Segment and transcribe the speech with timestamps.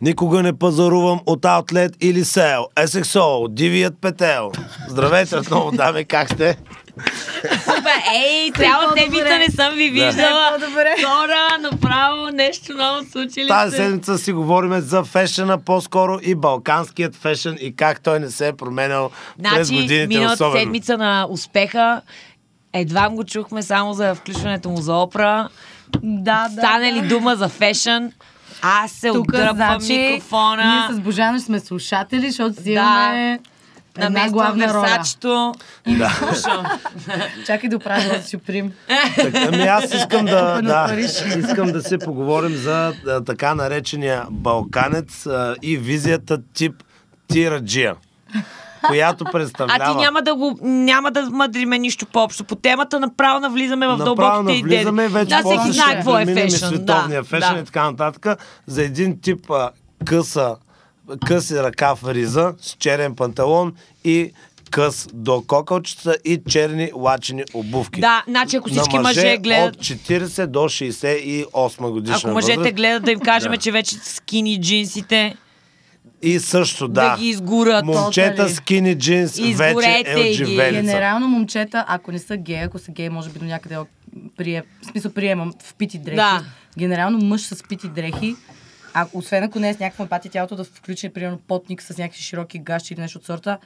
[0.00, 2.66] Никога не пазарувам от Outlet или Sale.
[2.76, 4.52] SXO, дивият петел.
[4.88, 6.56] Здравейте отново, дами, как сте?
[7.64, 10.58] Супер, ей, цяла седмица не съм ви виждала.
[11.04, 13.76] Хора, направо нещо ново случили Тази се.
[13.76, 18.52] седмица си говорим за фешена по-скоро и балканският фешен и как той не се е
[18.52, 19.10] променял
[19.42, 20.60] през Значи, годините миналата особено.
[20.60, 22.00] седмица на успеха,
[22.72, 25.48] едва го чухме само за включването му за опра.
[26.02, 26.60] Да, да.
[26.60, 28.12] Стане ли дума за фешън,
[28.62, 30.86] аз се Тук, отдръпвам значи, микрофона.
[30.88, 32.70] Ние с Божана сме слушатели, защото си Да.
[32.70, 33.40] имаме
[33.98, 34.88] една Намествам главна роля.
[35.86, 36.10] да.
[37.46, 38.72] Чакай да оправя да.
[39.16, 41.00] Така, Ами аз искам да, На да,
[41.38, 46.74] искам да се поговорим за а, така наречения балканец а, и визията тип
[47.28, 47.94] тираджия,
[48.86, 49.78] която представлява...
[49.82, 52.44] А ти няма да го, няма да мъдриме нищо по-общо.
[52.44, 54.76] По темата направо навлизаме в Направо дълбоките идеи.
[54.84, 56.68] навлизаме, вече Да, всеки знае какво е фешън.
[56.68, 57.60] световния Да, фешън да.
[57.60, 58.26] и така нататък.
[58.66, 59.70] За един тип а,
[60.04, 60.56] къса,
[61.26, 63.72] къси ръкав риза с черен панталон
[64.04, 64.30] и
[64.70, 68.00] къс до кокълчета и черни лачени обувки.
[68.00, 69.76] Да, значи ако всички мъже, мъже гледат...
[69.76, 72.76] от 40 до 68 годишна Ако мъжете възраст.
[72.76, 75.36] гледат да им кажем, че вече скини джинсите,
[76.26, 77.16] И също, да, да.
[77.16, 77.84] ги изгорят.
[77.84, 78.54] Момчета Тотали.
[78.54, 80.82] скини джинс вече е отживелица.
[80.82, 83.76] Генерално момчета, ако не са геи, ако са геи, може би до някъде
[84.36, 86.16] прие, в смисъл приемам в пити дрехи.
[86.16, 86.44] Да.
[86.78, 88.36] Генерално мъж с пити дрехи,
[88.94, 92.22] а, освен ако не е с някаква емпатия тялото да включи, примерно, потник с някакви
[92.22, 93.58] широки гащи или нещо от сорта.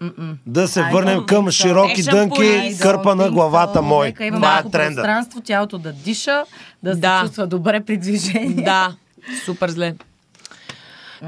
[0.00, 0.36] м-м.
[0.46, 3.82] Да се I върнем към широки Action дънки, кърпа на главата so.
[3.82, 4.06] мой.
[4.06, 4.94] Нека има Това е малко тренда.
[4.94, 6.44] пространство, тялото да диша,
[6.82, 7.18] да, Да.
[7.20, 8.64] се чувства добре при движение.
[8.64, 8.96] Да,
[9.44, 9.94] супер зле.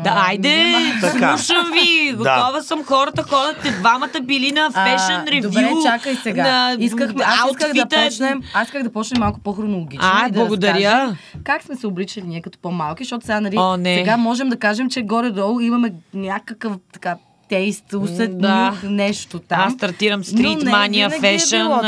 [0.02, 1.38] Да, айде, Така.
[1.38, 2.10] слушам ви.
[2.10, 2.16] Да.
[2.16, 2.84] Готова съм.
[2.84, 5.42] Хората ходят, двамата били на фешън ревю.
[5.42, 6.42] Добре, чакай сега.
[6.42, 10.04] На Искахме, аз исках да почнем, аз исках да почнем малко по-хронологично.
[10.14, 10.90] А, и да благодаря.
[10.90, 13.96] разкажем Как сме се обличали ние като по-малки, защото сега, нали, О, не.
[13.96, 17.16] сега можем да кажем, че горе-долу имаме някакъв така
[17.48, 18.80] тейст, усет, Да.
[18.84, 19.60] нещо там.
[19.60, 21.80] Аз стартирам стрит мания фешън,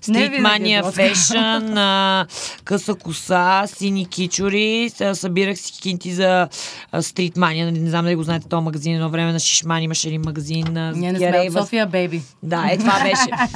[0.00, 1.74] стрит мания фешън,
[2.64, 4.90] къса коса, сини кичури.
[4.94, 6.48] Сега събирах си кинти за
[6.92, 7.72] а, стрит мания.
[7.72, 8.94] Не знам дали го знаете този магазин.
[8.94, 10.66] Едно време на Шишман имаше един магазин.
[10.94, 12.22] Ние не сме от София, бейби.
[12.42, 13.52] Да, е, това беше.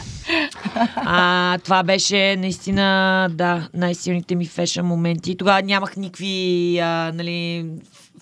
[0.97, 5.37] А, това беше наистина, да, най-силните ми фешън моменти.
[5.37, 7.65] Тогава нямах никакви, а, нали,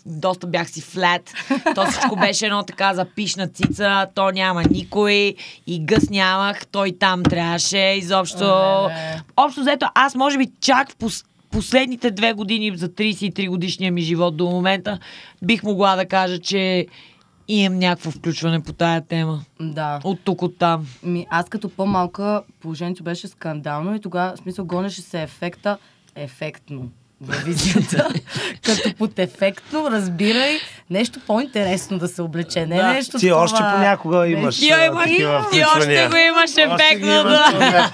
[0.07, 1.33] доста бях си флет.
[1.75, 5.35] То всичко беше едно така запишна цица, то няма никой
[5.67, 7.79] и гъс нямах, той там трябваше.
[7.79, 9.23] Изобщо, Леле.
[9.37, 14.01] общо взето, аз може би чак в пос последните две години за 33 годишния ми
[14.01, 14.99] живот до момента
[15.43, 16.87] бих могла да кажа, че
[17.49, 19.45] имам някакво включване по тая тема.
[19.61, 20.01] Да.
[20.05, 20.87] От тук, от там.
[21.03, 25.79] Ми, аз като по-малка положението беше скандално и тогава, в смисъл, гонеше се ефекта
[26.15, 28.09] ефектно във визията.
[28.67, 30.59] като под ефектно, разбирай,
[30.91, 32.67] нещо по-интересно да се облече.
[32.67, 32.89] Не Да.
[32.89, 33.43] нещо Ти това...
[33.43, 37.91] още понякога имаш Ти, такива ти още го имаш ефектно, да.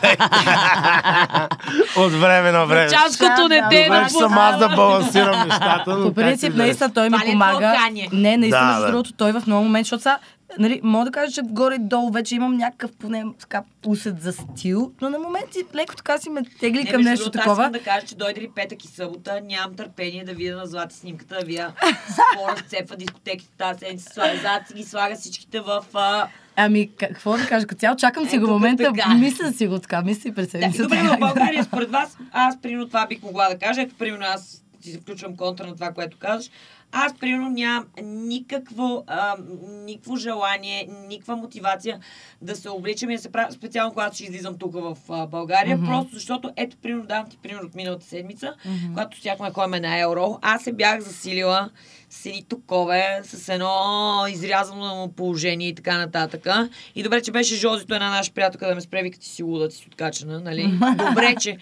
[1.96, 2.90] От време на време.
[2.90, 6.02] Чашкото не Да, Добре, да че съм аз да балансирам нещата.
[6.02, 6.66] По принцип, да е.
[6.66, 7.74] наистина той ми е помага.
[8.12, 10.18] Не, наистина, Да, другото, той в много момент, защото сега,
[10.58, 15.10] нали, мога да кажа, че горе-долу вече имам някакъв поне така усет за стил, но
[15.10, 17.64] на моменти леко така си ме тегли към нещо такова.
[17.64, 20.96] Аз да кажа, че дойде ли петък и събота, нямам търпение да видя на злати
[20.96, 21.72] снимката, да видя
[22.08, 25.84] спора сцепва дискотеките тази седмица, слага зад ги слага всичките в...
[25.94, 26.28] А...
[26.56, 29.14] Ами, какво да кажа, като цяло чакам си го момента, така.
[29.14, 30.82] мисля си го така, мисля и през Да, седмицата.
[30.82, 34.62] добре, в България според вас, аз примерно това бих могла да кажа, ако примерно аз
[34.80, 36.50] си включвам контра на това, което казваш,
[36.92, 39.36] аз примерно нямам никакво, а,
[39.84, 42.00] никакво желание, никаква мотивация
[42.42, 45.76] да се обличам и да се правя, специално когато ще излизам тук в а, България,
[45.76, 45.86] Мгм.
[45.86, 48.54] просто защото, ето, примерно, давам ти пример от миналата седмица,
[48.88, 51.70] когато щяхме да ходим на Евро, аз се бях засилила
[52.10, 56.46] с едни токове, с едно изрязано положение и така нататък.
[56.94, 59.68] И добре, че беше Жозито, една наша приятелка да ме спре, вика ти си луда,
[59.68, 60.78] ти си откачана, нали?
[61.08, 61.56] Добре, че.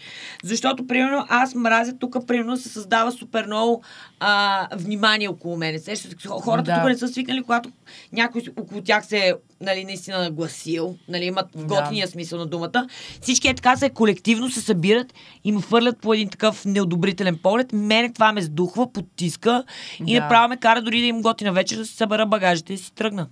[0.45, 3.83] Защото, примерно, аз мразя тук, примерно, се създава супер много
[4.21, 5.95] а, внимание около се,
[6.41, 6.81] хората Да.
[6.81, 7.71] тук не са свикнали, когато
[8.12, 11.65] някой около тях се нали, наистина нагласил, нали, имат в Да.
[11.65, 12.89] готиния смисъл на думата.
[13.21, 17.73] Всички е така се колективно се събират и ме фърлят по един такъв неодобрителен поглед.
[17.73, 19.65] Мене това ме сдухва, потиска
[20.06, 20.21] и Да.
[20.21, 23.26] направо ме кара дори да им готина вечер да си събера багажите и си тръгна.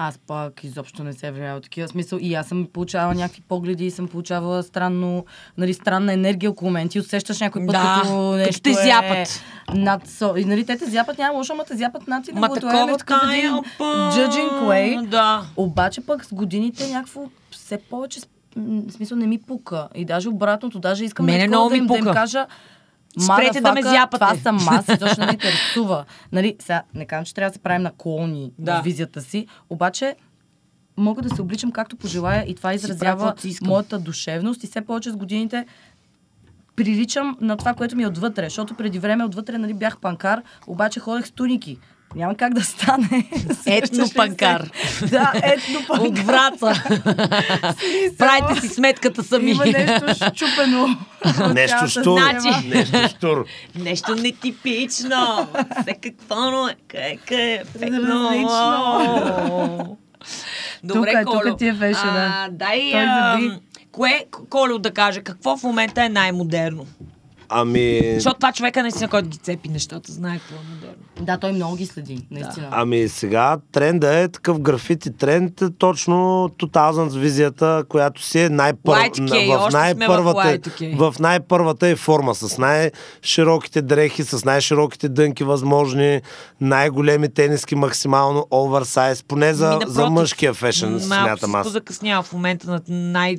[0.00, 2.18] Аз пак изобщо не се влияя от такива смисъл.
[2.22, 5.24] И аз съм получавала някакви погледи и съм получавала странно,
[5.58, 6.88] нали, странна енергия около мен.
[6.88, 9.42] Ти усещаш някой път, Да, като нещо те е зяпат.
[9.74, 10.34] Над со...
[10.36, 12.98] И нали, те те зяпат, няма лошо, ама те зяпат над и Ма такова
[13.78, 15.06] па, judging way.
[15.06, 15.42] Да.
[15.56, 17.20] Обаче пък с годините някакво
[17.50, 18.20] все повече,
[18.56, 19.88] в смисъл не ми пука.
[19.94, 22.46] И даже обратното, даже искам Мене да, ми им, да им кажа,
[23.20, 24.24] Спрете да ме зяпате.
[24.24, 26.04] Това съм аз, защото не ме интересува.
[26.32, 28.80] Нали, сега, не казвам, че трябва да се правим наклони Да.
[28.80, 30.16] в визията си, обаче
[30.96, 35.16] мога да се обличам както пожелая и това изразява моята душевност и все повече с
[35.16, 35.66] годините
[36.76, 41.00] приличам на това, което ми е отвътре, защото преди време отвътре нали, бях панкар, обаче
[41.00, 41.78] ходех с туники.
[42.14, 43.30] Няма как да стане.
[43.66, 44.70] Етнопанкар.
[45.10, 46.06] да, етнопанкар.
[46.06, 46.82] От враца.
[48.18, 49.50] Правите си сметката сами.
[49.50, 50.88] Има нещо щупено.
[51.54, 52.20] Нещо штур.
[52.20, 53.44] Значи- Нещо штур.
[53.74, 55.48] Нещо нетипично.
[55.82, 57.62] Все какво, но е как е.
[57.82, 59.96] Различно.
[60.84, 61.40] Добре, Тука е, Колю.
[61.40, 62.32] тука ти е фешена.
[62.34, 63.40] А, Дай, Той а,
[63.92, 66.86] кое, Колю да каже, какво в момента е най-модерно?
[67.48, 68.00] Ами...
[68.14, 70.94] Защото това човека наистина, който ги цепи нещата, знае какво е модерно.
[71.20, 72.68] Да, той много ги следи, наистина.
[72.70, 76.14] Ами сега тренда е такъв графити тренд, е точно
[76.62, 81.10] 2000 визията, която си е най-първа, Y2K, в, в най-първата, Y2K.
[81.10, 86.20] в най-първата е форма, с най-широките дрехи, с най-широките дънки възможни,
[86.60, 91.66] най-големи тениски, максимално оверсайз, поне за, Ми, за мъжкия фешен, Малко смятам аз.
[91.66, 93.36] позакъснява в момента на най-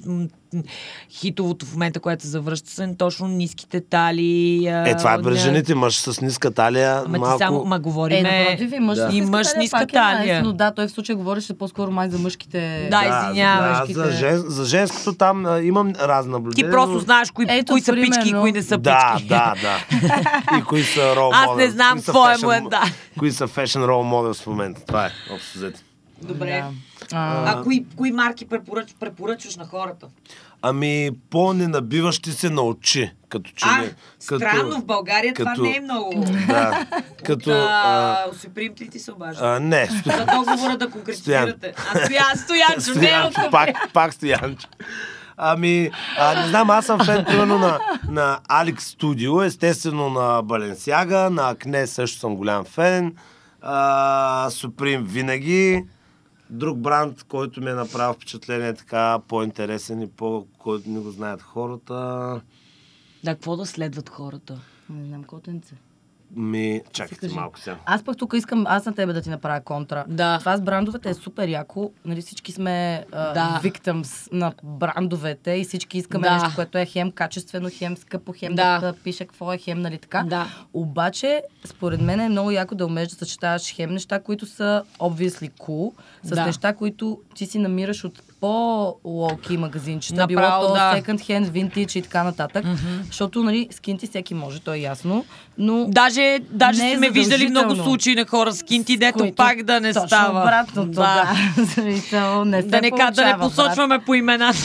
[1.11, 4.65] хитовото в момента, което се завръща, са точно ниските тали.
[4.67, 7.37] Е, това е при жените, мъж с ниска талия, Ама малко...
[7.37, 8.39] ти само, ма Е, говориме...
[8.41, 9.09] напротив, и мъж, Да.
[9.11, 10.35] И ниска мъж с талия ниска е талия.
[10.35, 12.59] nice, но да, той в случая говореше по-скоро май за мъжките.
[12.83, 13.67] Да, Да, извинявай.
[13.67, 13.99] за, мъжките.
[14.01, 16.65] за, жен, за женското там а, имам разни наблюдения.
[16.65, 18.41] Ти просто но- знаеш кои, Ето, кои са пички и примерно.
[18.41, 19.29] кои не са Да, пички.
[19.29, 19.77] да, да.
[20.59, 22.83] И кои са рол Аз не знам какво е му е, да.
[23.19, 24.81] Кои са фешен рол модел в момента.
[24.85, 25.79] Това е, общо взето.
[26.21, 26.51] Добре.
[26.51, 26.88] Да.
[27.13, 30.07] А, А кои, кои марки препоръч, препоръчваш на хората?
[30.61, 33.93] Ами, по-ненабиващи се на очи, като че А, ли.
[34.19, 36.25] странно, в България това не е много.
[36.47, 36.85] Да,
[37.25, 37.51] като...
[37.51, 39.45] А, От Супримт ли ти се обажда?
[39.45, 40.09] а, не, сто...
[40.09, 41.73] За договора да конкретизирате.
[41.77, 44.67] А Стоян, Стоянчо, не Стоянчо, пак, пак Стоянчо.
[45.37, 47.79] Ами, а, не знам, аз съм фен, примерно, на,
[48.09, 53.15] на Alex Studio, естествено на Баленсяга, на Акне също съм голям фен,
[53.61, 55.83] а, Supreme винаги.
[56.49, 61.41] Друг бранд, който ми е направил впечатление така по-интересен и по който не го знаят
[61.41, 61.93] хората.
[63.23, 64.59] Да, какво да следват хората?
[64.89, 65.75] не знам котенце.
[66.35, 67.77] Ми, чакайте малко сега.
[67.85, 70.05] Аз пък тук искам аз на тебе да ти направя контра.
[70.07, 70.39] Да.
[70.39, 71.91] Това с брандовете е супер яко.
[72.05, 73.59] Нали, всички сме а, Да.
[73.63, 76.33] victims на брандовете и всички искаме Да.
[76.33, 78.87] нещо, което е хем качествено, хем скъпо, хем да, Да.
[78.87, 80.23] да пише какво е хем, нали така.
[80.23, 80.47] Да.
[80.73, 85.51] Обаче, според мен е много яко да умееш да съчетаваш хем неща, които са obviously
[85.51, 85.91] cool,
[86.23, 86.45] с Да.
[86.45, 90.93] неща, които ти си намираш от по-лоуки магазинчета, било Направо, то да.
[90.95, 92.65] second hand, vintage и така нататък.
[93.05, 95.25] Защото, нали, скинти всеки може, то е ясно,
[95.57, 99.35] но Даже, даже Не е сме виждали много случаи на хора с кинти, дето които-
[99.35, 100.39] пак да не точно става.
[100.41, 101.33] обратното, да.
[101.67, 103.39] Смисъл, не се Да не, ка- да не получава, брат.
[103.41, 104.53] посочваме по имена.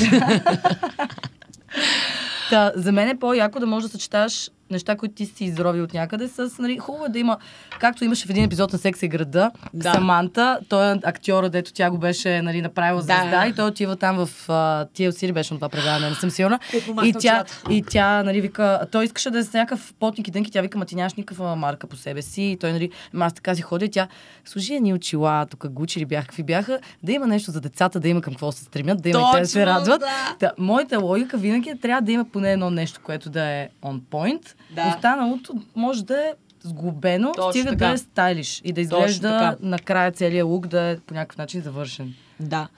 [2.51, 5.95] Та, за мен е по-яко да можеш да съчетаваш неща, които ти си изровил от
[5.95, 7.39] някъде с, нали, хубаво е да има,
[7.81, 9.93] както имаше в един епизод на Секс и града, Да.
[9.93, 13.05] Саманта, той е актьора, дето тя го беше, нали, направила Да.
[13.05, 16.59] звезда и той отива там в uh, TLC беше на това предаване, не съм сигурна.
[16.89, 20.31] Махна И тя, и тя, нали, вика, той искаше да е с някакъв потник и
[20.31, 22.43] дънки, тя вика, ма ти нямаш никаква марка по себе си.
[22.43, 22.91] И той, нали,
[23.21, 24.09] аз така си ходя и тя,
[24.45, 28.09] служи ни очила, тук гучи ли бяха, какви бяха, да има нещо за децата, да
[28.09, 30.01] има към какво се стремят, да има и те да се Точно, радват.
[30.01, 30.37] да.
[30.39, 34.01] Та, моята логика винаги е, трябва да има поне едно нещо, което да е on
[34.01, 34.55] point.
[34.75, 34.95] Да.
[34.97, 36.33] Останалото може да е
[36.63, 37.87] сглобено, Точно стига така.
[37.87, 42.15] да е стайлиш и да изглежда накрая целият лук да е по някакъв начин завършен.
[42.41, 42.69] Да.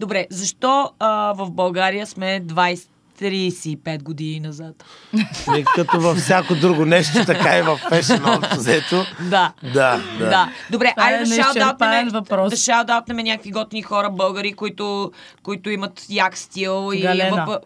[0.00, 2.88] Добре, защо а, в България сме 20
[3.20, 4.84] 35 години назад?
[5.52, 8.22] Ми, като във всяко друго нещо, така и в фешен
[8.56, 9.04] взето.
[9.20, 9.52] Да.
[9.62, 10.28] Да, да.
[10.28, 10.48] Да.
[10.70, 12.50] Добре, Това е айде да шаутаутнем, въпрос.
[12.50, 17.44] да шаутаутнем някакви готини хора, българи, които, които имат як стил и Галена.
[17.46, 17.64] въп...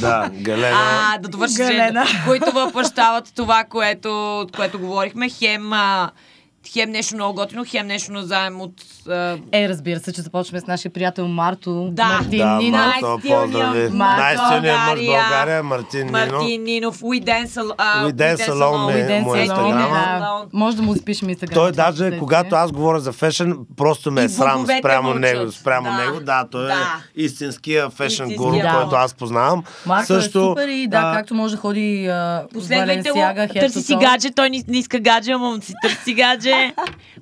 [0.00, 0.76] Да, Галена.
[1.14, 2.04] А, да довърши Галена.
[2.26, 5.28] които въплъщават това, което, от което говорихме.
[5.28, 6.10] Хем, а,
[6.68, 8.72] хем нещо много готино, хем нещо назаем от...
[9.08, 11.88] А, Е, разбира се, че започваме с нашия приятел Марто.
[11.92, 12.04] Да.
[12.04, 12.80] Мартин да, Нинов.
[12.80, 13.88] Марто, поздрави.
[13.92, 15.62] Най-стилният мъж в България.
[15.62, 16.12] Мартин Нино.
[16.12, 20.44] Мартин Нинов, We Dance, Al- We Dance Alone ми е We Dance Alone, да.
[20.52, 21.54] Може да му запишем инстаграм.
[21.54, 25.52] Той даже, когато аз говоря за фешен, просто ме е срам спрямо него.
[25.52, 25.96] Спрямо Да.
[25.96, 26.96] него, да, той е Да.
[27.16, 28.72] истинския фешен гуру, Да.
[28.74, 29.62] който аз познавам.
[29.86, 33.18] Марко Също, е супер и да, а, както може да ходи а, Последвайте го,
[33.60, 36.14] търси си гадже, той не, иска гадже, ама си търси си
[36.52, 36.74] гадже.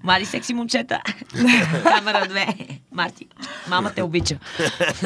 [0.03, 1.01] Мали секси момчета.
[1.83, 2.79] Камера 2.
[2.93, 3.27] Марти,
[3.69, 4.39] мама те обича.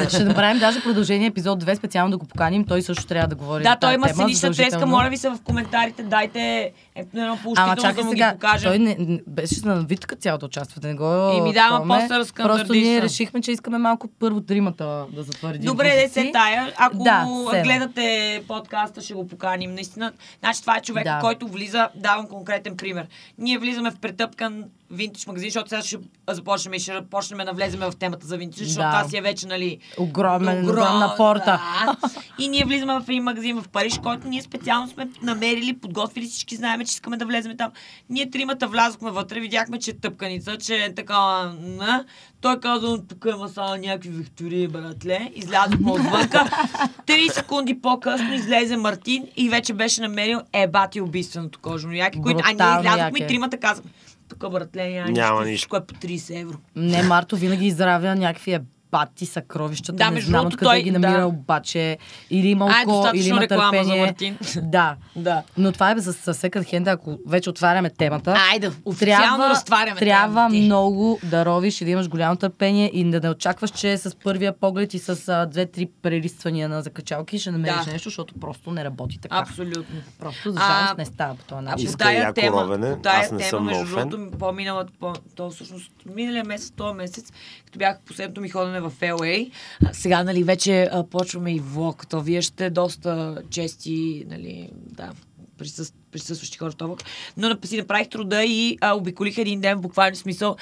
[0.09, 2.65] Ще направим даже продължение епизод 2, специално да го поканим.
[2.65, 4.85] Той също трябва да говори да, той има тема, сценична треска.
[4.85, 8.69] Моля ви се в коментарите, дайте едно Ама да чакай му сега, покажем.
[8.69, 12.33] той не, беше на вид като цялото участва, да не го Еми да, ама после.
[12.43, 15.65] Просто ние решихме, че искаме малко първо тримата да затвърдим.
[15.65, 16.73] Добре, де се тая.
[16.77, 17.27] Ако Да,
[17.63, 19.73] гледате подкаста, ще го поканим.
[19.73, 21.19] Наистина, значи това е човек, Да.
[21.21, 23.07] който влиза, давам конкретен пример.
[23.37, 24.63] Ние влизаме в претъпкан
[24.95, 25.97] винтаж магазин, защото сега ще
[26.29, 28.91] започнем и ще почнем да навлеземе в темата за винтаж, защото Да.
[28.91, 31.45] това си е вече, нали, Огромен, огромна порта.
[31.45, 31.95] Да.
[32.39, 36.55] И ние влизаме в един магазин в Париж, който ние специално сме намерили, подготвили, всички
[36.55, 37.71] знаем, че искаме да влезем там.
[38.09, 41.55] Ние тримата влязохме вътре, видяхме, че е тъпканица, че е такава...
[41.61, 42.05] На.
[42.41, 45.31] Той каза, тук има само някакви Виктории, братле.
[45.35, 46.49] Излязохме отвънка.
[47.05, 52.39] Три секунди по-късно излезе Мартин и вече беше намерил ебати убийственото кожно яки, които...
[52.43, 53.91] А ние излязохме и тримата казахме,
[54.29, 55.57] тук, братле, няма, Няма нищо, нищо.
[55.57, 56.57] всичко е по 30 евро.
[56.75, 58.59] Не, Марто винаги изравя някакви
[58.95, 59.93] ебати съкровищата.
[59.93, 61.27] Да, не между знам откъде той- ги намира да.
[61.27, 61.97] обаче.
[62.29, 64.01] Или има Ай, око, достатъчно или има реклама за търпение.
[64.01, 64.37] Мартин.
[64.65, 64.95] Да.
[65.15, 65.43] Да.
[65.57, 68.35] Но това е за, за second hand, ако вече отваряме темата.
[68.51, 73.19] Айде, официално разтваряме трябва темата много да ровиш и да имаш голямо търпение и да
[73.19, 77.85] не очакваш, че с първия поглед и с а, две-три прелиствания на закачалки ще намериш
[77.85, 77.91] Да.
[77.91, 79.37] нещо, защото просто не работи така.
[79.37, 79.95] Абсолютно.
[80.19, 81.75] Просто за А, жалост не става по този А начин.
[81.77, 82.95] по Иска тая яко тема, ровене.
[82.97, 87.31] тая Аз не тема, съм между другото, по-миналата, по, то всъщност миналия месец, този месец,
[87.75, 89.51] като бях последното ми ходене в LA,
[89.91, 95.11] сега, нали, вече а, почваме и влог, то вие ще доста чести, нали, да,
[95.57, 97.03] присъс, присъстващи хора в.
[97.37, 100.55] Но си направих труда и а, обиколих един ден, в буквален смисъл,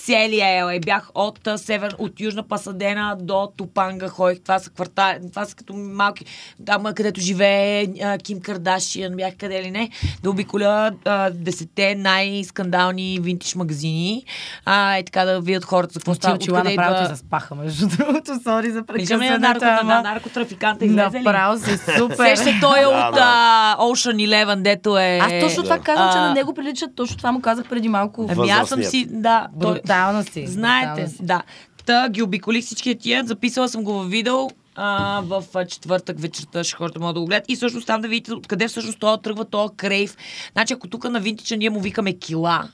[0.00, 0.84] целия LA.
[0.84, 4.40] Бях от север, от Южна Пасадена до Топанга ходих.
[4.42, 6.24] Това са квартали, това са като малки,
[6.66, 9.90] там където живее а, Ким Кардашиан, бях къде ли не,
[10.22, 14.24] да обиколя а, десете най-скандални винтиж магазини.
[14.64, 16.34] А, и така да видят хората за какво Ти става.
[16.34, 18.40] очила направо ти идва- заспаха, между другото.
[18.42, 19.40] Сори за нарко, прекъсването.
[19.40, 21.22] на ама наркотрафиканта излезе ли?
[21.22, 22.36] Направо си супер.
[22.36, 25.18] Сеща той е от а, Ocean Eleven, дето е...
[25.22, 26.86] Аз точно това казвам, че на него прилича.
[26.96, 28.26] Точно това му казах преди малко.
[28.30, 29.48] Ами аз съм си, да.
[29.60, 30.46] той- Брутално си.
[30.46, 31.22] Знаете, брутално си.
[31.22, 31.42] да.
[31.86, 36.64] Та ги обиколих всички тия, записала съм го във видео, а, в а, четвъртък вечерта
[36.64, 37.44] ще хората могат да го гледат.
[37.48, 40.16] И всъщност там да видите откъде всъщност това тръгва този крейв.
[40.52, 42.68] Значи ако тук на Винтича ние му викаме кила,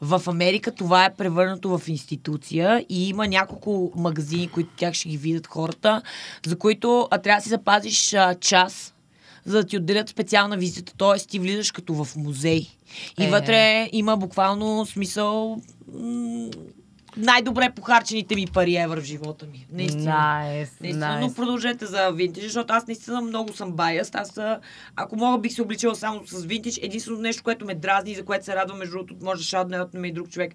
[0.00, 5.16] в Америка това е превърнато в институция и има няколко магазини, които тях ще ги
[5.16, 6.02] видят хората,
[6.46, 8.94] за които а, трябва да си запазиш а, час,
[9.44, 10.92] за да ти отделят специална визита.
[10.96, 12.66] Тоест ти влизаш като в музей.
[13.18, 13.30] И Е.
[13.30, 15.60] вътре има буквално смисъл
[15.94, 16.50] м-
[17.16, 19.66] най-добре похарчените ми пари евро в живота ми.
[19.72, 20.04] Наистина.
[20.04, 21.34] Найс, Наистина, но найс.
[21.34, 24.10] продължете за винтаж, защото аз наистина много съм баяс.
[24.14, 24.38] Аз,
[24.96, 26.78] ако мога, бих се обличала само с винтаж.
[26.82, 29.78] Единственото нещо, което ме дразни и за което се радвам, между другото, може да шадне
[30.04, 30.52] и друг човек,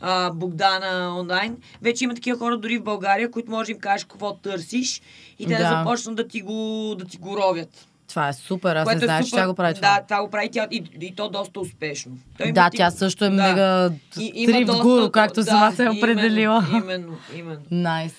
[0.00, 1.56] а, Богдана онлайн.
[1.82, 5.02] Вече има такива хора дори в България, които може да им кажеш какво търсиш
[5.38, 5.68] и те да, Да.
[5.68, 7.86] започнат да ти го, да ти го ровят.
[8.10, 8.76] Това е супер.
[8.76, 9.88] Аз не Което е знаех, че тя го прави това.
[9.90, 12.12] Да, това го прави тя и, и то доста успешно.
[12.38, 13.34] Той Да, тя също е Да.
[13.36, 13.90] мега
[14.20, 16.66] И- доста- гуру, както сама се е определила.
[16.72, 17.60] Именно, именно.
[17.70, 18.14] Найс.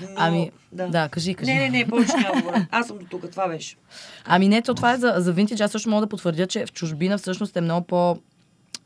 [0.00, 1.52] Но, Ами, да, кажи, кажи.
[1.52, 2.66] Не, не, не, повече няма да говоря.
[2.70, 3.76] Аз съм до тук, това беше.
[4.24, 5.60] Ами не, то това е за, за винтидж.
[5.60, 8.18] Аз също мога да потвърдя, че в чужбина всъщност е много по...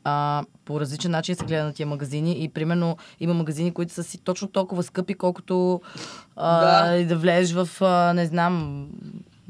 [0.03, 4.03] А, по различен начин се гледа на тия магазини и примерно има магазини, които са
[4.03, 5.81] си точно толкова скъпи, колкото
[6.35, 7.05] а, Да.
[7.05, 8.87] да влезеш в, а, не знам,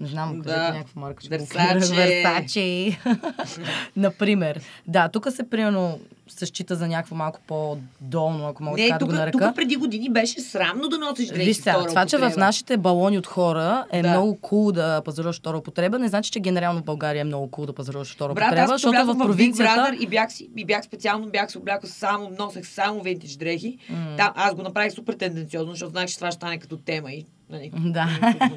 [0.01, 0.43] не знам, Да.
[0.43, 1.23] кажете някаква марка.
[1.47, 1.93] кажа.
[1.93, 2.97] Versace.
[3.95, 4.59] Например.
[4.87, 8.99] Да, тук се примерно се счита за някакво малко по-долно, ако мога Не, така да
[8.99, 9.47] тук, го нарека.
[9.47, 13.17] тук преди години беше срамно да носиш дрехи Виж сега, това, че в нашите балони
[13.17, 14.09] от хора е Да.
[14.09, 17.65] много кул да пазаруваш втора употреба, не значи, че генерално в България е много кул
[17.65, 19.95] да пазаруваш втора Брат, употреба, защото в провинцията...
[19.99, 23.77] И бях, и бях специално, бях се облякал само, носех само винтаж дрехи.
[24.17, 27.25] Там, аз го направих супер тенденциозно, защото знаех, че това ще стане като тема и
[27.51, 28.07] нали, Да.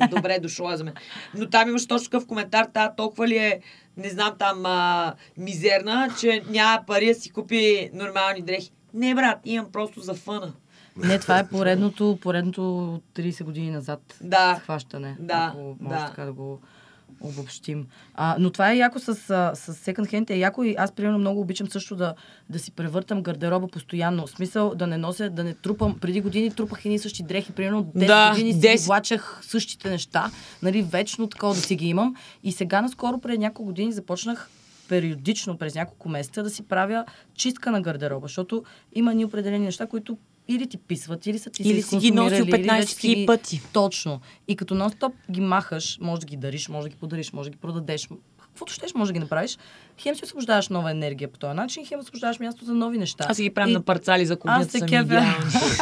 [0.11, 0.95] добре дошло е за мен.
[1.35, 3.61] Но там имаш точно такъв коментар, та толкова ли е,
[3.97, 8.71] не знам там, а, мизерна, че няма пари да си купи нормални дрехи.
[8.95, 10.53] Не, брат, имам просто за фъна.
[10.97, 12.61] Не, това е поредното, поредното
[13.15, 14.57] 30 години назад Да.
[14.59, 16.07] схващане, Да, ако може да.
[16.07, 16.61] така да го
[17.25, 17.87] обобщим.
[18.15, 21.41] А, но това е яко с, с second hand, е яко и аз примерно много
[21.41, 22.15] обичам също да,
[22.51, 24.27] да си превъртам гардероба постоянно.
[24.27, 25.99] В смисъл да не нося, да не трупам.
[25.99, 28.87] Преди години трупах едни същи дрехи, примерно 10 Да, години си 10.
[28.87, 30.31] влачах същите неща,
[30.63, 32.15] нали, вечно такова да си ги имам.
[32.43, 34.51] И сега наскоро, преди няколко години, започнах
[34.89, 37.05] периодично през няколко месеца да си правя
[37.35, 38.65] чистка на гардероба, защото
[38.95, 42.11] има ни определени неща, които или ти писват, или са ти се Или си ги
[42.11, 43.61] носил изконсумирали, или 15 вече си хиляди ги- пъти.
[43.73, 44.21] Точно.
[44.49, 47.55] И като нон-стоп ги махаш, може да ги дариш, може да ги подариш, може да
[47.55, 48.09] ги продадеш.
[48.41, 49.59] каквото щеш може да ги направиш.
[49.99, 53.27] Хем си освобождаваш нова енергия по този начин, хем освобождаваш място за нови неща.
[53.29, 54.97] Аз ги правим И- на парцали за Аз кухнята се кефя.
[54.97, 55.35] идеални.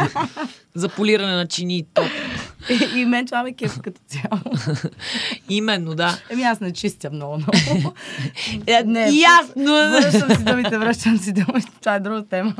[0.75, 2.07] за полиране на чини и топ.
[2.71, 4.43] и, и мен това ме кефи като цяло.
[5.49, 6.19] Именно, да.
[6.31, 7.93] Еми аз не чистя много, много.
[8.67, 9.65] Е, Не, Ясно.
[9.93, 11.69] Връщам си думите, връщам си думите.
[11.81, 12.55] Това е друга тема.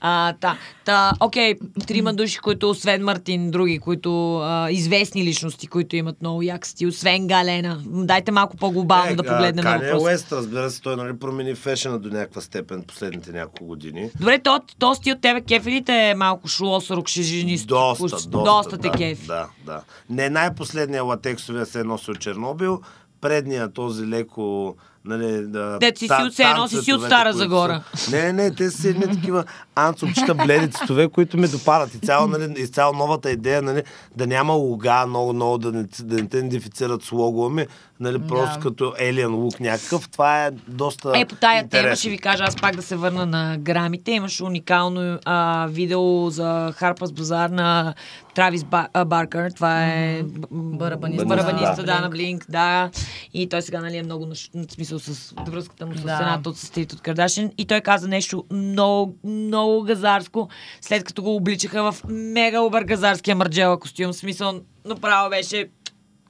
[0.00, 1.54] А, та, та, окей,
[1.86, 6.88] трима души, които освен Мартин, други, които а, известни личности, които имат много як стил,
[6.88, 7.82] освен Галена.
[7.86, 10.04] Дайте малко по-глобално да погледнем на Кане въпроса.
[10.04, 14.10] Уест, разбира се, той нали, промени фешена до някаква степен последните няколко години.
[14.20, 17.74] Добре, то, то стил тебе кефи ли те е малко шлосърок, шежинисто?
[17.74, 18.10] Доста, вкус?
[18.26, 19.26] доста, доста те да, кефи.
[19.26, 19.80] Да, да.
[20.10, 22.80] Не най-последния латексовия се е носил Чернобил,
[23.20, 24.76] предния този леко
[25.08, 27.82] Нали, да, Дет си си от- едно си си от Стара Загора.
[27.94, 28.10] Са...
[28.12, 31.94] Не, не, те са едни такива анцупчета, бледи цветове, които ме допадат.
[31.94, 33.82] И цяло, нали, изцяло новата идея, нали,
[34.16, 37.66] да няма луга, много, много да не, да не те идентифицират с лого, ми,
[38.00, 38.60] нали, просто Да.
[38.60, 40.08] като Alien лук някакъв.
[40.08, 41.86] Това е доста Е, по тая интересно.
[41.86, 44.10] тема ще ви кажа, аз пак да се върна на грамите.
[44.10, 47.94] Имаше уникално а, видео за Харпас Базар на
[48.38, 49.50] Травис Ба- Баркър.
[49.50, 51.26] Това е Барабаниста.
[51.26, 51.82] барабаниста, Да.
[51.84, 52.90] да, на Блинк, да.
[53.34, 54.34] И той сега нали, е много в
[54.70, 56.12] смисъл с връзката му с Да.
[56.12, 57.52] едната от сестрите от Кардашин.
[57.58, 60.48] И той каза нещо много, много газарско,
[60.80, 64.12] след като го обличаха в мега обър газарския марджела костюм.
[64.12, 64.52] В смисъл,
[64.84, 65.66] направо беше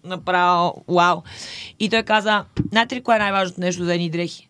[0.05, 1.17] направо вау.
[1.81, 4.49] И той каза, знаете ли кое е най-важното нещо за едни дрехи?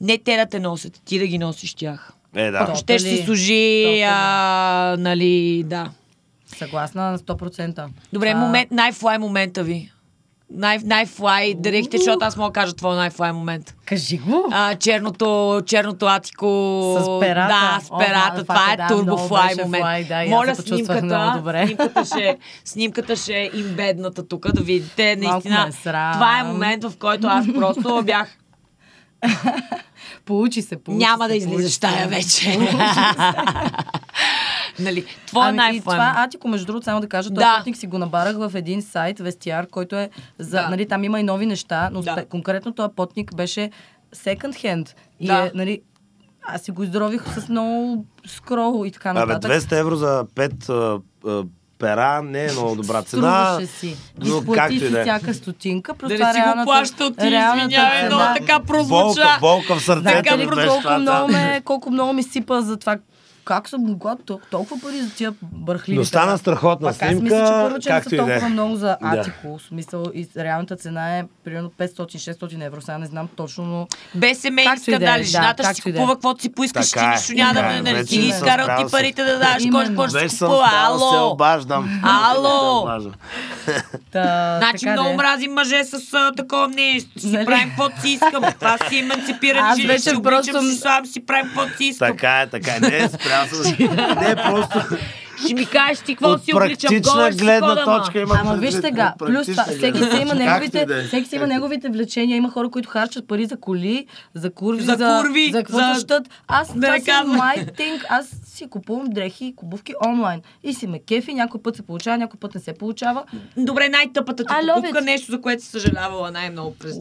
[0.00, 2.12] Не те да те носят, ти да ги носиш тях.
[2.34, 2.74] Е, да.
[2.76, 5.90] Ще ще си служи, а, нали, да.
[6.48, 7.86] Съгласна на 100%.
[8.12, 9.92] Добре, Това- момент, най-флай момента ви.
[10.50, 13.74] Най- най-флай дрехите, защото аз мога да кажа твой най-флай момент.
[13.84, 14.44] Кажи го.
[14.52, 16.46] А, черното, черното атико.
[17.00, 17.48] С перата.
[17.54, 18.34] Да, с О, перата.
[18.34, 19.82] ма, Това е е, да, турбо много флай беше момент.
[19.82, 21.66] флай, да, Моля, снимката, добре.
[21.66, 25.16] снимката ще, снимката ще е имбедната тук, да видите.
[25.16, 28.28] Наистина, е това е момент, в който аз просто бях
[30.24, 32.58] Получи се, получи Няма се, да излизаш тая вече.
[34.80, 36.14] нали, твой Ами и най-флай това.
[36.16, 37.54] Атико, между другото, само да кажа, този Да.
[37.56, 40.68] пътник си го набарах в един сайт, Вестиар, който е за, Да.
[40.68, 42.10] нали, там има и нови неща, но Да.
[42.10, 43.70] спе- конкретно този пътник беше
[44.14, 44.88] second hand.
[45.20, 45.34] И Да.
[45.36, 45.80] е, нали,
[46.42, 49.50] аз си го изздорових с много скрол и така Абе, нататък.
[49.50, 51.42] 200 евро за 5 а, а,
[51.78, 53.44] пера не е много добра цена.
[53.44, 53.96] Струваше си.
[54.18, 55.02] но Изплати си да е.
[55.02, 55.94] всяка стотинка.
[55.94, 59.04] Плюс Да това не си го плащал ти, извинявай, много така прозвуча.
[59.04, 62.96] Болка, болка в сърцето Така колко това, много, ме, колко много ми сипа за това
[63.48, 65.98] как съм могла тол- толкова пари за тия бърхливи.
[65.98, 68.18] Но стана страхотна Пак аз снимка, мисля, че първо, че не са да е.
[68.18, 69.08] толкова много за Да.
[69.10, 69.58] Атико.
[69.58, 72.28] В смисъл и реалната цена е примерно 500-600
[72.60, 72.80] евро.
[72.80, 75.18] Сега не знам точно, но Без семейни да е, скандали.
[75.18, 75.92] да, Жената ще си да е.
[75.92, 77.82] купува каквото си поискаш, Така ти е, нищо няма да ме е.
[77.82, 79.62] нали, си ги изкарал ти парите да даш,
[79.94, 80.68] кой ще си купува.
[80.68, 81.30] се Ало!
[81.30, 82.00] обаждам.
[82.04, 82.44] Ало!
[82.70, 83.12] Се обаждам.
[84.12, 87.00] Та, Значи много мразим мъже с а, такова мнение.
[87.00, 87.46] Ще си Нали?
[87.46, 88.52] правим каквото си искаме.
[88.52, 89.88] Това си емансипирани Аз жени.
[89.88, 92.08] вече Ще просто- си слаб, си правим каквото си искам.
[92.08, 92.80] Така е, така е.
[92.80, 93.74] Не, спрял съм.
[94.20, 94.80] Не, просто
[95.44, 96.88] Ще ми кажеш ти какво от си обличам.
[96.88, 97.84] ще си гледна ма.
[97.84, 101.02] точка има Ама виж сега, плюс това, практична всеки си има неговите, е.
[101.02, 102.36] всеки си има неговите влечения.
[102.36, 106.00] Има хора, които харчат пари за коли, за курви, За за, курви, за каквото за-
[106.00, 106.22] щат.
[106.48, 107.36] Аз Да това не си казвам.
[107.38, 108.04] my thing.
[108.08, 110.40] Аз си купувам дрехи и кубувки онлайн.
[110.62, 113.24] И си ме кефи, някой път се получава, някой път не се получава.
[113.56, 116.96] Добре, най-тъпата ти покупка, нещо, за което си съжалявала най-много през...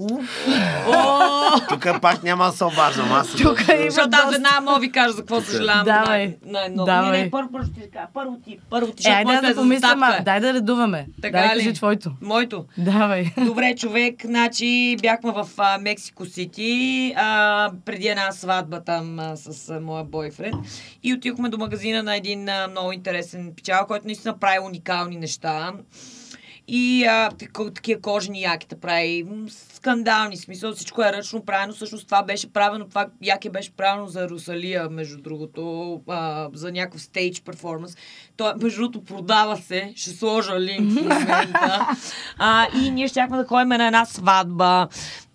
[1.69, 3.11] Тук пак няма да се обаждам.
[3.11, 5.85] Аз Тук има Защото аз веднага мога ви кажа за какво съжалявам.
[6.45, 6.85] Най-много.
[6.85, 7.11] Давай.
[7.11, 8.07] Не, не, първо ще ти кажа.
[8.27, 10.17] Първо ти, първо ти, Е, айде да е за помислим, заставка.
[10.19, 11.07] а, дай да редуваме.
[11.21, 11.59] Така дай ли?
[11.59, 12.11] кажи твоето.
[12.21, 12.65] Моето.
[12.77, 13.31] Давай.
[13.45, 19.69] Добре, човек, значи бяхме в а, Мексико Сити а, преди една сватба там а, с
[19.69, 20.55] а, моя бойфренд
[21.03, 25.71] и отидохме до магазина на един а, много интересен печал, който наистина прави уникални неща.
[26.67, 27.29] И а,
[27.73, 29.47] такива кожени яките прави м,
[29.87, 31.73] скандални, смисъл всичко е ръчно правено.
[31.73, 37.01] Всъщност това беше правено, това яке беше правено за Русалия, между другото, а, за някакъв
[37.01, 37.95] стейдж перформанс.
[38.37, 39.93] Той, между другото, продава се.
[39.95, 41.87] Ще сложа линк в момента.
[42.39, 44.87] А, и ние щяхме да ходим на една сватба.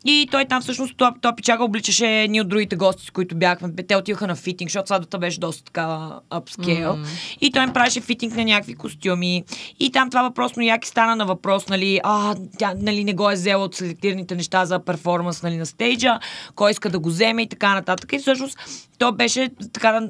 [0.05, 3.73] И той там всъщност, той, той пичага обличаше едни от другите гости, с които бяхме.
[3.89, 6.93] Те отиваха на фитинг, защото сватбата беше доста такава апскейл.
[6.93, 7.37] Mm-hmm.
[7.41, 9.45] И той им правеше фитинг на някакви костюми.
[9.81, 13.35] И там това въпросно яки стана на въпрос, нали, а, тя нали, не го е
[13.35, 16.19] взела от селектираните неща за перформанс нали, на стейджа,
[16.55, 18.13] кой иска да го вземе и така нататък.
[18.13, 18.59] И всъщност
[18.99, 20.09] то беше така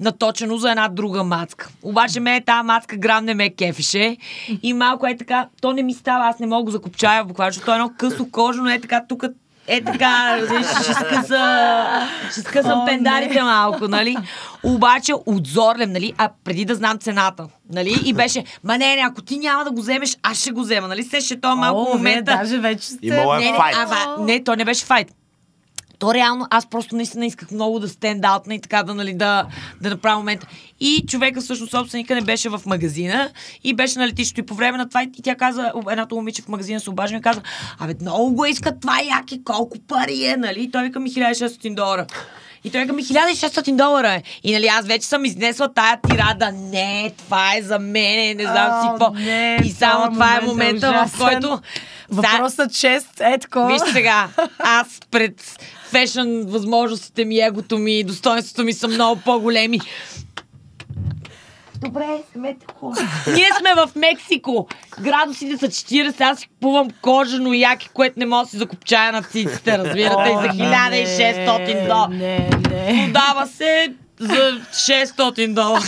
[0.00, 1.68] наточено за една друга мацка.
[1.82, 4.16] Обаче мен тази мацка грам не ме кефише
[4.62, 7.52] и малко е така, то не ми става, аз не мога да го закопчая буквално,
[7.52, 9.24] защото то е едно късо кожно, е така тук
[9.70, 10.38] Е така,
[10.82, 14.16] ще скъса, ще скъсам О, пендарите малко, нали?
[14.62, 16.12] Обаче отзорлем, нали?
[16.18, 17.96] А преди да знам цената, нали?
[18.04, 20.88] И беше, ма не, не, ако ти няма да го вземеш, аз ще го взема,
[20.88, 21.02] нали?
[21.02, 22.36] Се ще то малко О, момента.
[22.36, 23.06] даже вече сте...
[23.06, 23.76] Имало е Не, не, файт.
[23.76, 25.12] ама, не, то не беше файт.
[25.98, 29.46] То реално, аз просто наистина исках много да стендаутна и така да, нали, да,
[29.80, 30.46] да направя момента.
[30.80, 33.30] И човека, всъщност, собственика не беше в магазина
[33.64, 34.40] и беше на летището.
[34.40, 37.20] И по време на това, и тя каза, едното момиче в магазина се обажда и
[37.20, 37.42] каза,
[37.78, 40.62] абе, много го искат това яки, колко пари е, нали?
[40.62, 42.06] И той вика ми 1600 долара.
[42.64, 44.22] И той вика ми 1600 долара е.
[44.42, 46.52] И нали аз вече съм изнесла тая тирада.
[46.52, 49.14] Не, това е за мене, не знам си какво.
[49.14, 51.60] не, И само това е е момента, в който...
[52.10, 53.66] Въпросът чест е такова.
[53.66, 55.58] Виж сега, аз пред
[55.90, 59.80] фешън възможностите ми, егото ми, достоинството ми са много по-големи.
[61.80, 62.94] Добре, смете хора.
[63.34, 64.68] Ние сме в Мексико.
[65.00, 69.22] Градусите са 40, аз си купувам кожено яки, което не мога да си закопчая на
[69.22, 72.08] циците, разбирате, и за 1600 долара.
[72.08, 73.04] Не, не.
[73.06, 75.82] Продава се за 600 долара.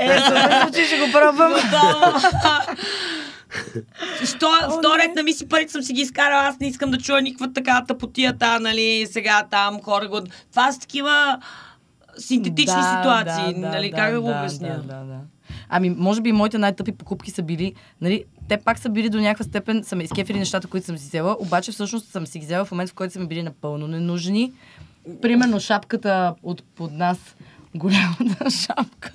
[0.00, 0.18] Е,
[0.62, 1.52] звучи, ще го пробвам.
[4.24, 7.22] Що, вторият на ми си парите съм си ги изкарала, аз не искам да чуя
[7.22, 10.20] никаква така тъпотията, нали, сега там хора го...
[10.50, 11.38] Това са такива
[12.18, 14.68] синтетични Да, ситуации, да, нали, да, как да го обясня?
[14.68, 15.18] Да, да, да.
[15.68, 19.44] Ами, може би моите най-тъпи покупки са били, нали, те пак са били до някаква
[19.44, 22.64] степен, са ме изкефили нещата, които съм си взела, обаче всъщност съм си ги взела
[22.64, 24.52] в момент, в който са ми били напълно ненужни.
[25.22, 27.18] Примерно шапката от под нас,
[27.74, 29.12] голямата шапка.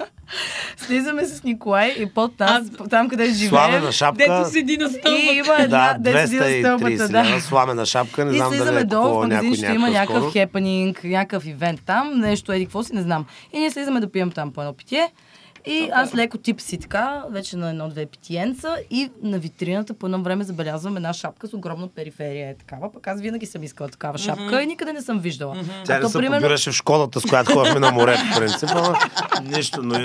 [0.77, 3.49] Слизаме с Николай и под нас, там къде живеем.
[3.49, 4.17] Сламена шапка.
[4.17, 5.33] Дето седи на стълбата.
[5.33, 7.41] И има една, Да, дето седи на стълбата, 230 да.
[7.41, 10.33] сламена шапка, не И знам дали слизаме е долу в магазин, някой ще има някакъв
[10.33, 13.25] хепанинг, някакъв ивент там, нещо, еди какво си, не знам.
[13.53, 15.09] И ние слизаме да пием там по едно питие.
[15.67, 20.21] И аз леко тип си така, вече на едно-две питиенца и на витрината по едно
[20.21, 22.49] време забелязвам една шапка с огромна периферия.
[22.49, 25.55] Е такава, пък аз винаги съм искала такава шапка и никъде не съм виждала.
[25.85, 28.69] Тя А не се примерно, побираше в школата, с която ходихме на море, по принцип,
[29.43, 29.99] нищо, но...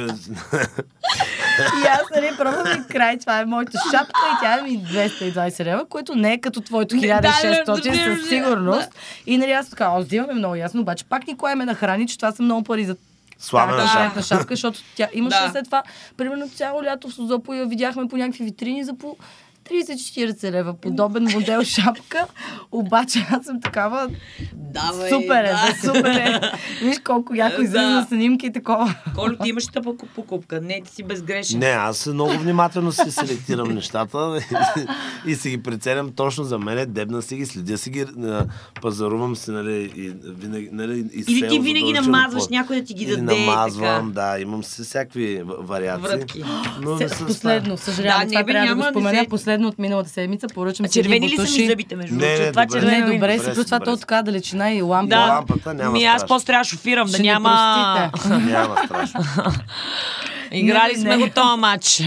[1.54, 5.64] И аз, нали, пробвам и край, това е моята шапка и тя е ми 220
[5.64, 8.88] лева, което не е като твоето Не, да, 1600 да, със сигурност.
[9.26, 12.32] И нали аз така, аз взимаме много ясно, обаче пак Николай ме нахрани, че това
[12.32, 12.96] са много пари за
[13.42, 14.22] Сламена тази шапка.
[14.22, 15.50] шапка, защото тя имаше Да.
[15.50, 15.82] след това,
[16.16, 19.16] примерно цяло лято в Созопо я видяхме по някакви витрини за по
[19.64, 22.26] 30-40 лева, подобен модел шапка,
[22.72, 24.08] обаче аз съм такава,
[24.54, 25.72] Давай, супер е, да.
[25.72, 26.40] да, супер е.
[26.82, 27.62] Виж колко яко Да.
[27.62, 28.94] излиза на снимки и такова.
[29.14, 30.60] Колю, ти имаш тъпа покупка.
[30.60, 31.58] Не, ти си безгрешен.
[31.58, 34.38] Не, аз много внимателно си селектирам нещата
[35.26, 38.46] и си ги преценям точно за мен, дебна си ги, следя си ги, а,
[38.82, 42.84] пазарувам си, нали, и винаги, нали, и Или сел ти винаги намазваш по- някой да
[42.84, 43.22] ти ги Или даде.
[43.38, 44.26] намазвам, така.
[44.26, 46.02] да, имам си всякакви вариации.
[46.02, 46.44] Врътки.
[46.82, 49.18] Но не Се- Последно, съжалявам, Да, това трябва да няма, го спомена.
[49.18, 49.26] се-
[49.62, 52.42] Последно от миналата седмица поръчам А си червени ли са ми зъбите, между Не, другото?
[52.42, 52.80] не, Това добре.
[52.80, 54.00] червено Не, добре, Добре си плюс си, това то си.
[54.00, 55.08] така далечина и лампа.
[55.08, 55.26] Да.
[55.26, 56.28] Лампата няма Ми аз страшно.
[56.28, 58.10] после трябва да шофирам, да Ще ни няма...
[58.30, 59.20] Няма страшно.
[60.52, 61.16] Играли Не, сме не.
[61.18, 62.02] го този матч.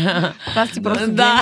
[0.45, 1.41] Това си просто Да.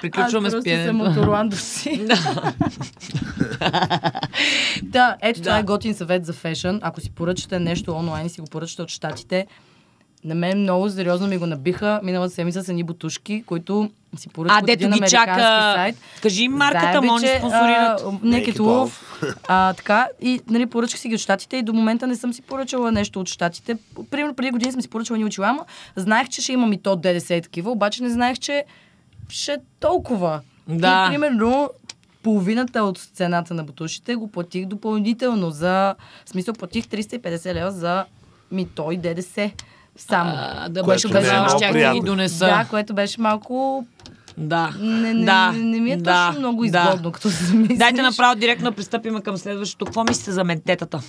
[0.00, 2.06] Приключваме Аз с просто съм от Орландовци.
[4.82, 6.80] да, ето това е готин съвет за фешън.
[6.82, 9.46] Ако си поръчате нещо онлайн и си го поръчате от щатите,
[10.24, 12.00] на мен много сериозно ми го набиха.
[12.02, 15.72] Миналата седмица са ни бутушки, които си поръчах А, от дето един ги американски чака.
[15.76, 15.96] сайт.
[16.22, 18.00] Кажи им марката, може спонсорират.
[18.00, 18.92] Naked Wolf.
[19.48, 22.42] А, така, и нали, поръчах си ги от щатите и до момента не съм си
[22.42, 23.76] поръчала нещо от щатите.
[24.10, 25.64] Примерно преди години съм си поръчала ни очила, ама
[25.96, 28.64] знаех, че ще имам и то ДДС и такива, обаче не знаех, че
[29.28, 30.40] ще е толкова.
[30.68, 31.06] Да.
[31.06, 31.70] И примерно
[32.22, 35.94] половината от цената на бутушите го платих допълнително за...
[36.26, 38.04] В смисъл платих 350 лева за
[38.52, 39.50] мито и ДДС.
[39.96, 40.32] Само.
[40.36, 42.46] А, да Което беше е казала, много щях да ги донеса.
[42.46, 43.84] Да, което беше малко...
[44.36, 44.74] Да.
[44.80, 45.52] Не, не, да.
[45.52, 46.26] не, не ми е да.
[46.26, 46.66] точно много да.
[46.66, 47.78] изгодно, като се замислиш.
[47.78, 49.84] Дайте направо директно да пристъпим към следващото.
[49.84, 51.00] Какво мислите за ментетата?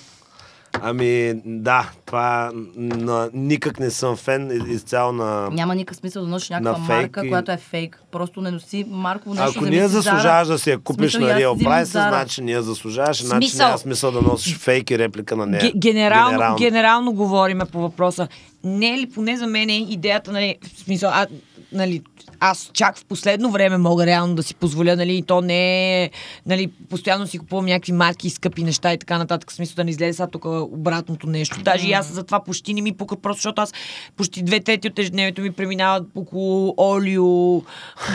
[0.83, 5.49] Ами, да, това на, никак не съм фен из- изцяло на...
[5.49, 8.01] Няма никакъв смисъл да носиш някаква На фейк марка, и- която е фейк.
[8.11, 9.49] Просто не носи марково нещо.
[9.49, 13.23] Ако за ние заслужаваш да си я купиш Смисъл, на Real Price, значи ние заслужаваш,
[13.23, 15.61] значи няма смисъл да носиш фейк и реплика на нея.
[15.63, 16.57] Ге- генерално, Генерално.
[16.57, 18.27] генерално говориме по въпроса.
[18.63, 21.27] Не е ли поне за мен идеята, нали, в смисъл, а,
[21.71, 22.01] нали,
[22.39, 26.09] аз чак в последно време мога реално да си позволя, нали, и то не е,
[26.45, 29.83] нали, постоянно си купувам някакви марки и скъпи неща и така нататък, в смисъл да
[29.83, 31.61] не излезе сега тук обратното нещо.
[31.63, 33.73] Даже и аз за това почти не ми пука, просто защото аз
[34.17, 37.61] почти две трети от ежедневието ми преминават около олио,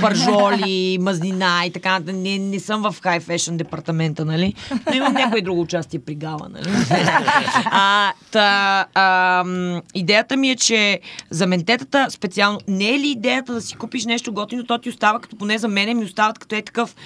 [0.01, 2.17] пържоли, мазнина и така нататък.
[2.17, 4.55] Не, не съм в хай фешън департамента, нали?
[4.87, 6.69] Но имам някое друго участие при гала, нали?
[7.65, 9.45] а, та, а,
[9.95, 14.33] идеята ми е, че за ментетата специално не е ли идея да си купиш нещо
[14.33, 16.97] готино, то ти остава като поне за мене ми остават като е такъв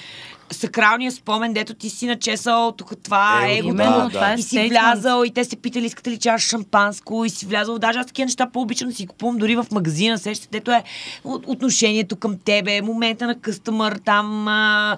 [0.53, 4.69] сакралния спомен, дето ти си начесал тук това Е, е, егото, това е и си
[4.69, 7.79] влязал и те се питали искате ли чаш шампанско и си влязал.
[7.79, 10.83] Даже аз такива неща по-обичам да си купувам дори в магазина, сещате, дето е
[11.25, 14.97] от- отношението към тебе, момента на къстъмър, там а,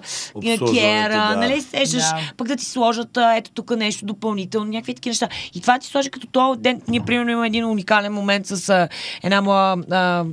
[0.73, 1.35] кера, да.
[1.35, 2.19] нали сещаш, Да.
[2.37, 5.29] пък да ти сложат а, ето тук нещо допълнително, някакви такива неща.
[5.55, 6.81] И това ти сложи като този ден.
[6.87, 8.87] Ние, примерно, имаме един уникален момент с а,
[9.23, 10.25] една моя а,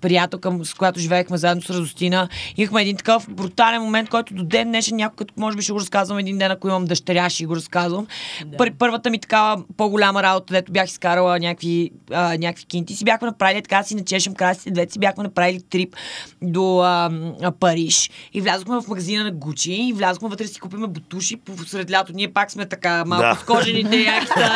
[0.00, 2.28] приятелка, с която живеехме заедно с Радостина.
[2.56, 5.80] Имахме един такъв брутален момент, който до ден днешен някой, като може би ще го
[5.80, 8.06] разказвам един ден, ако имам дъщеря, ще го разказвам.
[8.46, 8.56] Да.
[8.56, 13.26] Пър, първата ми такава по-голяма работа, дето бях изкарала някакви, а, някакви кинти, си бяхме
[13.26, 15.96] направили така си начешем красите, двете си бяхме направили трип
[16.42, 17.10] до а,
[17.42, 21.52] а, Париж и влязохме в магазина на Гучи и влязохме вътре си купиме бутуши по
[21.66, 22.12] сред лято.
[22.14, 23.34] Ние пак сме така малко Да.
[23.34, 24.50] с кожените якита.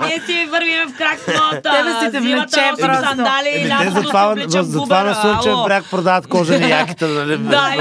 [0.06, 1.70] Ние си вървиме в крак с моята.
[1.70, 3.04] Тебе си те влече просто.
[3.04, 5.64] сандали, лятото затова, затова на ало.
[5.64, 7.72] бряг продават кожени яките нали, Да,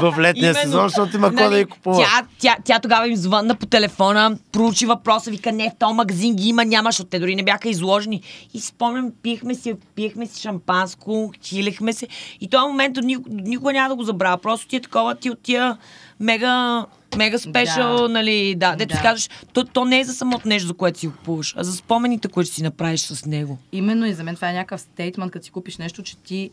[0.00, 1.96] в, в летния сезон, защото има кой да Нали, ги купува.
[1.98, 6.34] Тя, тя, тя тогава им звънна по телефона, проучи въпроса, вика, не, в този магазин
[6.36, 8.22] ги има, няма, защото те дори не бяха изложени.
[8.54, 12.08] И си спомням, пихме си, пихме си шампанско, хилехме се.
[12.40, 14.38] И този момент никога, никога няма да го забравя.
[14.38, 15.76] Просто ти е такова, ти от тия
[16.20, 18.08] мега мега спешъл, Да.
[18.08, 18.96] нали, да, дето Да.
[18.96, 21.64] си казваш, то, то не е за самото нещо, за което си го купуваш, а
[21.64, 23.58] за спомените, които си направиш с него.
[23.72, 26.50] Именно и за мен това е някакъв стейтмент, като си купиш нещо, че ти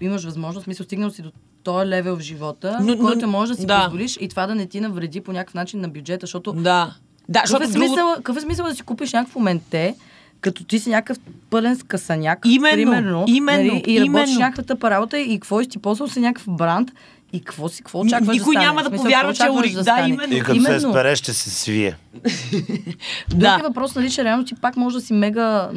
[0.00, 1.32] имаш възможност, смисъл, стигнал си до
[1.66, 3.80] този левел в живота, Но- но, който може да си да.
[3.80, 6.94] позволиш и това да не ти навреди по някакъв начин на бюджета, защото Да.
[7.28, 9.94] Да, какъв, е защото друго- смисъл, какъв е смисъл да си купиш някакво менте,
[10.40, 11.18] като ти си някакъв
[11.50, 14.40] пълен скъсаняк, Именно, примерно, именно, нали, и работиш именно.
[14.40, 16.90] някаква тъпа работа и какво си ти ползвал си някакъв бранд
[17.32, 18.66] и какво си, какво очакваш Никой да стане?
[18.66, 20.34] няма да смисъл, повярва, че е очакваш ори- да да, именно.
[20.34, 20.90] И като се Именно.
[20.90, 21.96] спере, ще се свие.
[23.28, 23.56] Друг Да.
[23.60, 25.70] е въпрос, нали, че реално ти пак може да си мега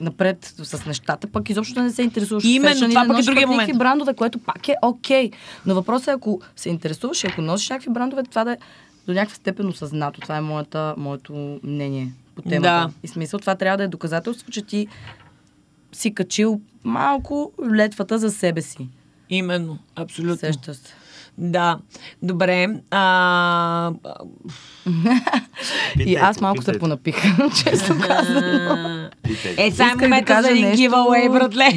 [0.00, 3.46] напред с нещата, пък изобщо да не се интересуваш Именно, фешън това пък е другия
[3.46, 3.78] момент.
[3.78, 5.30] брандове, което пак е окей.
[5.66, 8.56] Но въпросът е, ако се интересуваш и ако носиш някакви брандове, това да е
[9.06, 10.20] до някаква степен осъзнато.
[10.20, 12.60] Това е моята, моето мнение по темата.
[12.62, 12.90] Да.
[13.02, 14.86] И смисъл, това трябва да е доказателство, че ти
[15.92, 18.88] си качил малко летвата за себе си.
[19.30, 20.36] Именно, абсолютно.
[20.36, 20.94] Сещаш се.
[21.40, 21.78] Да,
[22.22, 22.68] добре.
[22.90, 23.90] А,
[25.98, 26.78] И аз малко се питайте.
[26.78, 27.16] понапих,
[27.64, 29.08] честно казано.
[29.56, 30.82] Е, сега е да момента за един нещо.
[30.82, 31.68] giveaway, братле.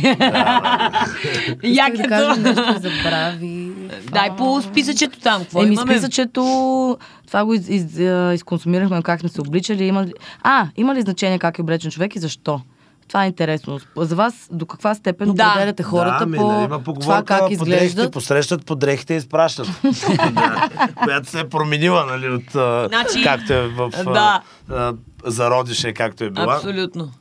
[1.63, 2.41] Исках да кажа Якето.
[2.41, 3.71] нещо, забрави.
[4.11, 5.41] Дай по списъчето там.
[5.41, 5.93] Какво Еми, имаме?
[5.93, 9.85] списъчето, това го из, из, а, изконсумирахме, как сме се обличали.
[9.85, 10.13] Има ли...
[10.43, 12.61] А, има ли значение как е облечен човек и защо?
[13.11, 13.79] Това е интересно.
[13.97, 15.47] За вас до каква степен Да.
[15.47, 18.13] определяте хората да, ами, по нали, има това как подрехите изглеждат?
[18.13, 19.67] посрещат, подрехите изпращат.
[20.33, 20.69] Да,
[21.03, 22.51] която се е променила, нали, от
[22.89, 24.41] Значи, както е в да.
[24.69, 24.93] а,
[25.25, 26.55] зародише, както е била.
[26.55, 27.11] Абсолютно.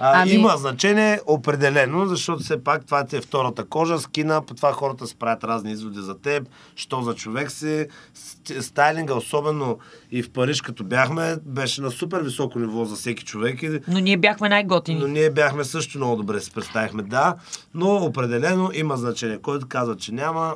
[0.00, 4.54] А, Ами- Има значение определено, защото все пак това ти е втората кожа, скина, по
[4.54, 6.42] това хората се правят разни изводи за теб,
[6.76, 7.86] що за човек си.
[8.16, 9.78] Ст- Стайлинга, особено
[10.10, 13.60] и в Париж, като бяхме, беше на супер високо ниво за всеки човек.
[13.88, 15.00] Но ние бяхме най-готини.
[15.00, 17.34] но ние бяхме също много добре се представихме, да,
[17.74, 19.38] но определено има значение.
[19.38, 20.54] Който казва, че няма,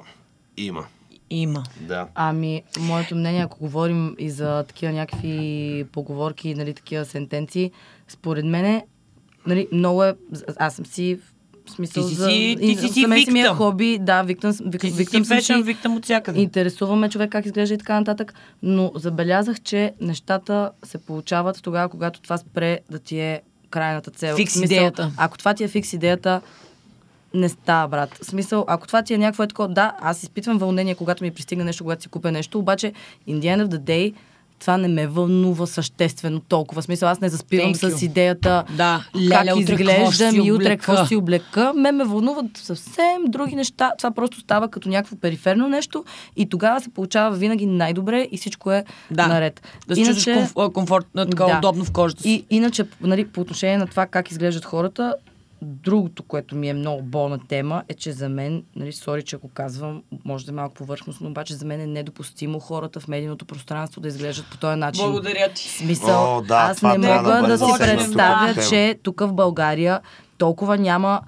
[0.57, 0.85] има.
[1.31, 1.63] Има.
[1.81, 2.07] Да.
[2.15, 7.71] Ами, моето мнение, ако говорим и за такива някакви поговорки, нали, такива сентенции,
[8.09, 8.87] според мене,
[9.47, 10.15] нали, много е...
[10.57, 11.19] Аз съм си
[11.71, 12.29] смисъл Ти си за...
[12.29, 15.41] ти и си си мен си ми е хоби, да, виктам, вик, Ти виктам си
[15.41, 16.41] си, виктам от всякъде.
[16.41, 22.21] интересуваме човек как изглежда и така нататък, но забелязах, че нещата се получават тогава, когато
[22.21, 24.37] това спре да ти е крайната цел.
[24.37, 25.13] Фикс смисъл, идеята.
[25.17, 26.41] Ако това ти е фикс идеята,
[27.35, 28.19] не става, брат.
[28.23, 31.31] В смисъл, ако това ти е някакво е такова, да, аз изпитвам вълнение, когато ми
[31.31, 32.93] пристигне нещо, когато си купя нещо, обаче
[33.29, 34.15] in the end of the day,
[34.63, 36.83] това не ме вълнува съществено толкова.
[36.83, 41.07] В смисъл, аз не заспивам Thank с идеята Да, как леле, изглеждам и утре какво
[41.07, 41.73] си облека.
[41.77, 43.93] Ме ме вълнуват съвсем други неща.
[43.99, 46.05] Това просто става като някакво периферно нещо
[46.37, 49.27] и тогава се получава винаги най-добре и всичко е Да.
[49.27, 49.63] наред.
[49.89, 51.59] Да се чувстваш комф- комфортно, така Да.
[51.59, 52.31] удобно в кожата си.
[52.31, 55.15] И иначе, нали, по отношение на това как изглеждат хората,
[55.63, 59.49] другото, което ми е много болна тема, е, че за мен, нали, сори, че го
[59.49, 64.01] казвам, може да е малко повърхностно, обаче за мен е недопустимо хората в медийното пространство
[64.01, 65.05] да изглеждат по този начин.
[65.05, 65.69] Благодаря ти.
[65.69, 70.01] Смисъл, О, да, аз не мога да да, си представя, че тук в България
[70.39, 71.21] толкова няма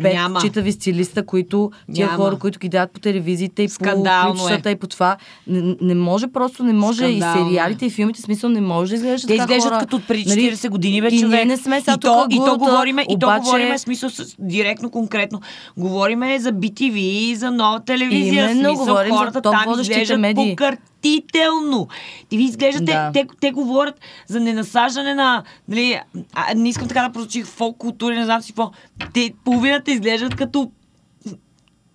[0.00, 0.40] пет Няма.
[0.40, 2.16] читави стилиста, които тия Няма.
[2.16, 4.42] хора, които ги дават по телевизиите и Скандално по е.
[4.42, 5.16] клипчетата и по това.
[5.46, 8.96] Не, не може просто, не може Скандално и сериалите и филмите, смисъл не може да
[8.96, 9.78] изглеждат Те изглеждат хора.
[9.80, 12.58] като преди Нали, 40 години, бе, и ние не сме сега и то, и то
[12.58, 15.40] говориме, и то обаче- говориме, смисъл, с, директно, конкретно.
[15.76, 17.00] Говориме за BTV,
[17.34, 18.44] за нова телевизия.
[18.44, 20.56] Именно, смисъл, говорим за хората топ там изглеждат медии.
[21.00, 21.88] Покъртително.
[22.28, 23.10] Ти ви изглеждате, Да.
[23.12, 26.00] те, те говорят за ненасаждане на, нали,
[26.34, 28.70] а, не искам така да прозвучи фолк култури, не знам си какво.
[29.14, 30.70] Те, половината изглеждат като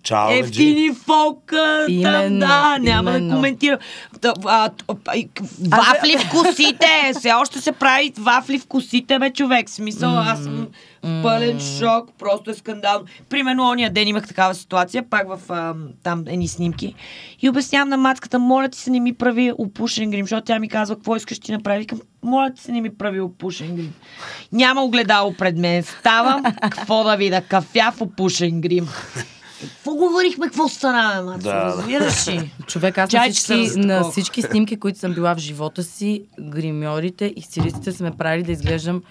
[0.02, 1.38] Чао, ефтини фолк.
[1.46, 3.34] там, Именно, да, няма да именно.
[3.34, 3.78] коментирам.
[4.20, 4.94] Та, а, а,
[5.68, 7.12] Вафли в косите!
[7.18, 9.68] Все още се прави вафли в косите, бе, човек.
[9.68, 10.48] В Смисъл, аз
[11.06, 12.10] в пълен шок.
[12.18, 13.04] Просто е скандално.
[13.28, 16.94] Примерно, ония ден имах такава ситуация, пак в а, там едни снимки.
[17.42, 20.68] И обяснявам на матката, моля ти се не ми прави опушен грим, защото тя ми
[20.68, 21.78] казва, какво искаш ти направи.
[21.78, 23.94] Викам, моля ти се не ми прави опушен грим.
[24.52, 25.82] Няма огледало пред мен.
[25.82, 27.40] Ставам, какво да видя?
[27.40, 28.88] Кафяв опушен грим.
[29.60, 31.22] Какво говорихме, какво стана?
[31.24, 31.64] Да, да.
[31.64, 32.50] Разбираш ли?
[32.66, 37.42] Човек, аз Чай, всички, на всички снимки, които съм била в живота си, гримьорите и
[37.42, 39.02] стилистите са ме правили да изглеждам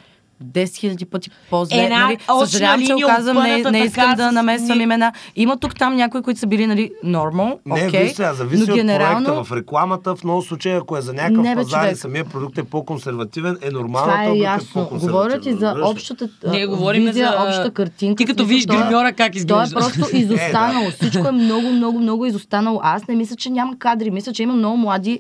[0.43, 1.77] 10 000 пъти по-зле.
[1.77, 2.17] Една нали?
[2.39, 5.11] Съжалявам, че линия оказвам, не, опъната не искам да намесвам ни- имена.
[5.35, 8.73] Има тук там някои, които са били, нали, нормал, Не, окей, виж сега, зависи но
[8.73, 9.25] от генерално...
[9.25, 9.43] проекта.
[9.45, 12.57] В рекламата, в много случаи, ако е за някакъв Не, бе, пазар и самия продукт
[12.57, 14.67] е по-консервативен, е нормално Това е той да ясно.
[14.73, 18.15] по-консервативен, Говоря ти за общата а, Ние говорим визия, за- обща картинка.
[18.15, 19.75] Ти като В смисъл, видиш то е- гримьора как То е изглежда.
[19.75, 20.89] просто изостанало.
[20.91, 22.79] Всичко е много, много, много изостанало.
[22.83, 24.11] Аз не мисля, че няма кадри.
[24.11, 25.19] Мисля, че има много млади.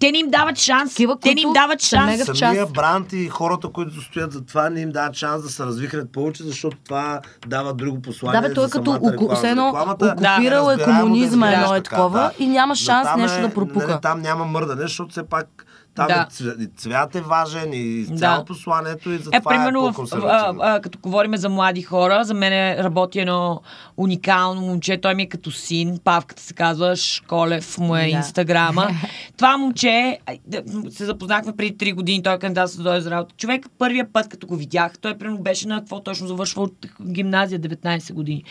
[0.00, 0.90] Те не им дават шанс.
[0.90, 2.24] Такива, Те не им дават шанс.
[2.24, 2.72] Самия час.
[2.72, 6.42] бранд и хората, които стоят за това, не им дават шанс да се развихрят повече,
[6.42, 8.40] защото това дава друго послание.
[8.40, 9.00] Да, бе, той е като
[9.34, 13.54] все едно окупирал е комунизма, да едно е такова и няма шанс нещо е, да
[13.54, 13.88] пропука.
[13.88, 15.65] Нали, там няма мърдане, защото все пак
[15.96, 16.14] там Да.
[16.14, 18.16] е цвят, и цвят е важен и Да.
[18.16, 20.60] цяло посланието и Е, затова е, примерно, в, а, по-консервативно.
[20.62, 23.60] а, като говорим за млади хора, за мен е- работи едно
[23.96, 24.98] уникално момче.
[24.98, 25.98] Той ми е като син.
[26.04, 28.06] Павката се казва Школев, му е Да.
[28.08, 28.88] инстаграма.
[29.36, 33.34] Това момче, да, се запознахме преди 3 години, той е кандидат да дойде за работа.
[33.36, 36.72] Човек, първия път, като го видях, той примерно беше на какво точно завършва от
[37.04, 38.44] гимназия 19 години.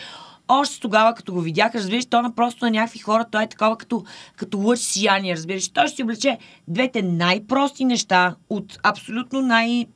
[0.47, 3.77] Още тогава, като го видях, разбираш, то на просто на някакви хора, той е такова
[3.77, 4.03] като,
[4.35, 5.69] като лъч сияние, разбираш.
[5.69, 9.87] Той ще си облече двете най-прости неща от абсолютно най-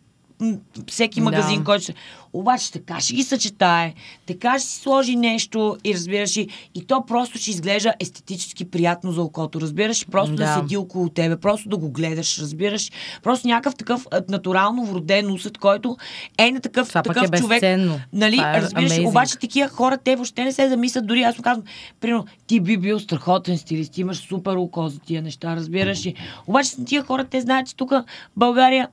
[0.87, 1.23] всеки Да.
[1.23, 1.93] магазин, който ще...
[2.33, 3.93] Обаче така ще ги съчетае,
[4.25, 9.11] така ще си сложи нещо и разбираш и, и то просто ще изглежда естетически приятно
[9.11, 10.43] за окото, разбираш, и просто да.
[10.45, 10.53] Да.
[10.55, 12.91] седи около тебе, просто да го гледаш, разбираш,
[13.23, 15.97] просто някакъв такъв натурално вроден усет, който
[16.37, 17.61] е на такъв, Това пък такъв е човек.
[17.61, 17.99] безценно.
[18.13, 19.07] Нали, Това е разбираш, amazing.
[19.07, 21.65] обаче такива хора, те въобще не се замислят, дори аз му казвам,
[21.99, 26.15] примерно, ти би бил страхотен стилист, ти имаш супер око за тия неща, разбираш ли.
[26.47, 28.03] Обаче тия хора, те знаят, че тук в
[28.37, 28.87] България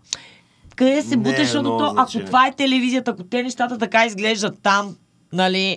[0.76, 4.54] къде се Не е буташ, защото ако това е телевизията, ако те нещата така изглеждат
[4.62, 4.96] там,
[5.32, 5.76] нали...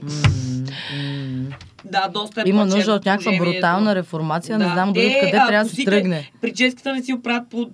[1.86, 4.58] Да, доста е Има нужда от някаква брутална реформация.
[4.58, 4.72] Не Да.
[4.72, 6.32] знам дори Те, откъде а, трябва да се тръгне.
[6.42, 7.70] Прическата не си оправят по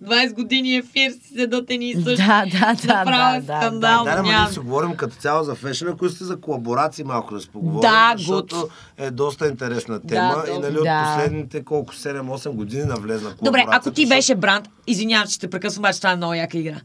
[0.00, 2.16] 20 години ефир си седат едни и същи.
[2.16, 4.04] Да, да, да, Направо е да, да, скандал.
[4.04, 4.44] Да, да, ама няма.
[4.44, 7.80] ние си говорим като цяло за фешен, ако сте за колаборации малко да се поговорим,
[7.80, 8.70] Да, защото good.
[8.98, 10.80] е доста интересна тема Да, и нали, да.
[10.80, 15.50] от последните колко 7-8 години навлезна Добре, ако ти защото- беше бранд, извинявам, че те
[15.50, 16.80] прекъсвам, обаче това е много яка игра.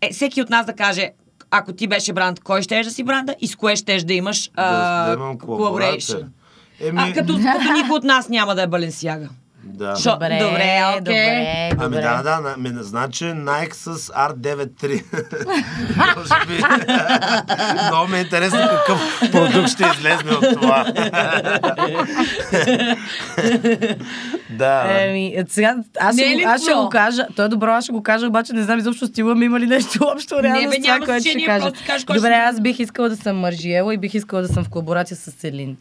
[0.00, 1.10] Е, всеки от нас да каже,
[1.50, 4.44] ако ти беше бранд, кой ще да си бранда и с кое ще да имаш
[4.46, 6.28] да, а, да имам колаборация.
[6.80, 9.28] Еми, А, като, като никой от нас няма да е Баленсиага.
[9.64, 9.96] Да.
[9.96, 11.70] Шо- Добре, Добре, добре, добре.
[11.78, 15.04] Ами да, да, на, ми, значи Nike с R93.
[16.16, 16.62] Може би.
[17.88, 19.00] Много ми е интересно какъв
[19.32, 20.84] продукт ще излезне от това.
[24.50, 24.84] да.
[25.00, 26.82] Еми, е, сега, аз, ще, е аз ще добро?
[26.82, 27.26] го кажа.
[27.36, 29.66] То е добро, аз ще го кажа, обаче не знам изобщо стила ми има ли
[29.66, 31.72] нещо общо реално Не, бе, с това, което ще кажа.
[31.86, 35.16] кажеш Добре, аз бих искала да съм Маржиела и бих искала да съм в колаборация
[35.16, 35.76] с Селин.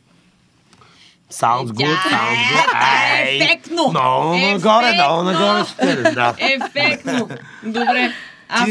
[1.41, 2.65] Sounds good, sounds good.
[2.65, 3.89] Е Ай, ефектно.
[3.89, 6.33] Много нагоре, много нагоре ще да.
[6.39, 7.29] Ефектно.
[7.63, 8.13] Добре.
[8.49, 8.69] Аз,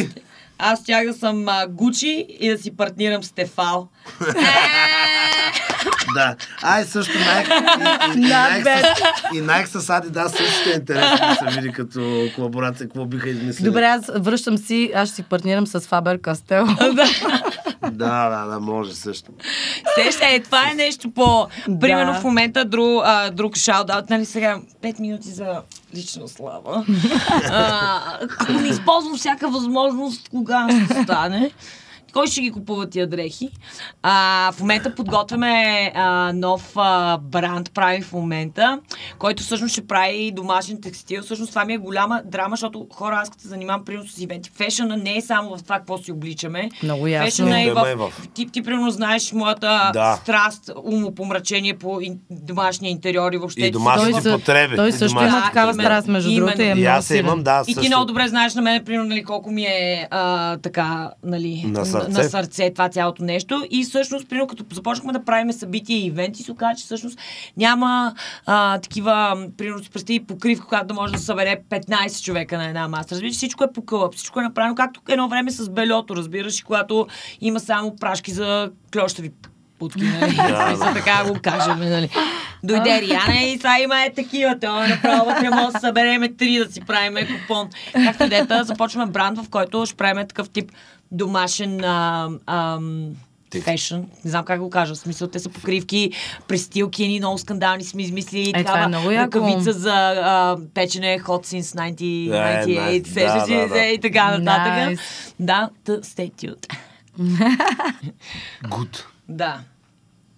[0.59, 3.88] аз тях да съм а, Гучи и да си партнирам с Тефал.
[6.14, 6.37] Да.
[6.62, 7.48] Ай, също Nike
[8.16, 12.87] и, и, и, Nike с, Adidas също ще е интересно да се види като колаборация,
[12.87, 13.66] какво биха измислили.
[13.66, 16.66] Добре, аз връщам си, аз ще си партнирам с Фабер Кастел.
[17.90, 19.33] Да, да, да, може също.
[19.95, 21.49] Сеща, е, това е нещо по...
[21.81, 22.21] Примерно Да.
[22.21, 25.62] в момента друг, а, друг шаут-аут, нали сега 5 минути за
[25.95, 26.87] лична слава.
[27.51, 31.51] А, ако не използвам всяка възможност, кога ще стане.
[32.12, 33.48] Кой ще ги купува тия дрехи?
[34.03, 34.12] А,
[34.53, 35.53] в момента подготвяме
[35.94, 38.81] а, нов а, бранд, прави в момента,
[39.18, 41.22] който всъщност ще прави домашен текстил.
[41.22, 44.51] Всъщност това ми е голяма драма, защото хора, аз като се занимавам примерно с ивенти.
[44.51, 46.70] Фешъна не е само в това, какво си обличаме.
[46.83, 47.27] Много ясно.
[47.27, 47.96] Фешъна е и в...
[47.96, 50.18] в- Ти, ти примерно знаеш моята Да.
[50.22, 53.61] страст, умопомрачение по ин, домашния интериор и въобще.
[53.61, 54.77] И домашните Той, потреби.
[54.77, 56.46] той И също домашни има такава страст, между Именно.
[56.46, 56.62] другото.
[56.62, 57.88] И, е И аз имам, да, И ти също.
[57.88, 62.23] много добре знаеш на мен, примерно, нали, колко ми е а, така, нали, На сърце.
[62.23, 63.67] на сърце това цялото нещо.
[63.71, 67.19] И всъщност, примерно, като започнахме да правим събития и ивенти, се оказа, че всъщност
[67.57, 68.15] няма
[68.47, 72.88] а, такива, примерно, си представи покривка, която да може да събере 15 човека на една
[72.88, 73.15] маса.
[73.15, 76.62] Разбираш, всичко е по кълъп, всичко е направено както едно време с белето, разбираш, и
[76.62, 77.07] когато
[77.41, 79.31] има само прашки за клещави
[79.83, 80.35] путки, нали?
[80.53, 82.09] В смисъл, така го кажем, нали?
[82.63, 86.73] Дойде Риана и сега има е такива, той направо вътре може да събереме три да
[86.73, 87.69] си правим купон.
[87.92, 90.73] Както дета, започваме бранд, в който ще правим такъв тип
[91.13, 92.79] домашен а,
[93.50, 93.63] Тип.
[93.65, 93.94] фешн.
[94.25, 94.94] Не знам как го кажа.
[94.94, 96.10] В смисъл, те са покривки,
[96.48, 98.52] престилки, едни много скандални сме измислили.
[98.52, 99.38] това е такава много яко.
[99.38, 102.65] ръкавица за а, печене Hot Since 1998.
[102.67, 103.06] nice.
[103.06, 104.73] Сещаш Да, да, се и така нататък.
[104.73, 105.00] Nice.
[105.40, 106.67] Да, stay tuned.
[108.65, 109.04] Good.
[109.29, 109.60] Да.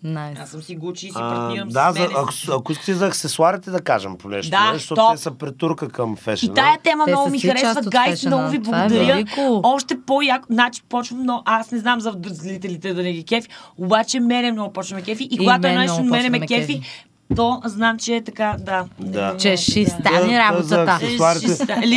[0.05, 0.39] Найс.
[0.39, 2.15] Аз съм си Гучи и си А, партнирам да, с за, мене.
[2.17, 4.73] ако, ако искате за аксесуарите да кажем по нещо, Да, не?
[4.73, 5.13] защото топ.
[5.13, 6.53] те са претурка към фешена.
[6.53, 9.07] И тая тема Те много ми харесва, гайс, много ви е благодаря.
[9.07, 9.61] велико.
[9.63, 13.49] Още по-яко, значи почвам много, аз не знам за зрителите да не ги кефи,
[13.79, 16.83] обаче мене много почва ме кефи и, И когато едно нещо мене ме кефи, кефи.
[17.37, 18.85] То знам, че е така, да.
[18.99, 19.37] Да.
[19.37, 19.91] Че ще Да.
[19.91, 20.97] стане работата.
[21.01, 21.19] примерно,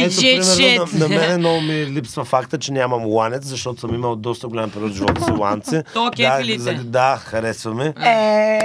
[0.09, 0.93] shit.
[0.93, 4.69] на, на мен много ми липсва факта, че нямам ланец, защото съм имал доста голям
[4.69, 5.84] период в живота си ланце.
[5.93, 7.93] То кефи ли да, за- да, харесваме.
[7.97, 8.59] Е,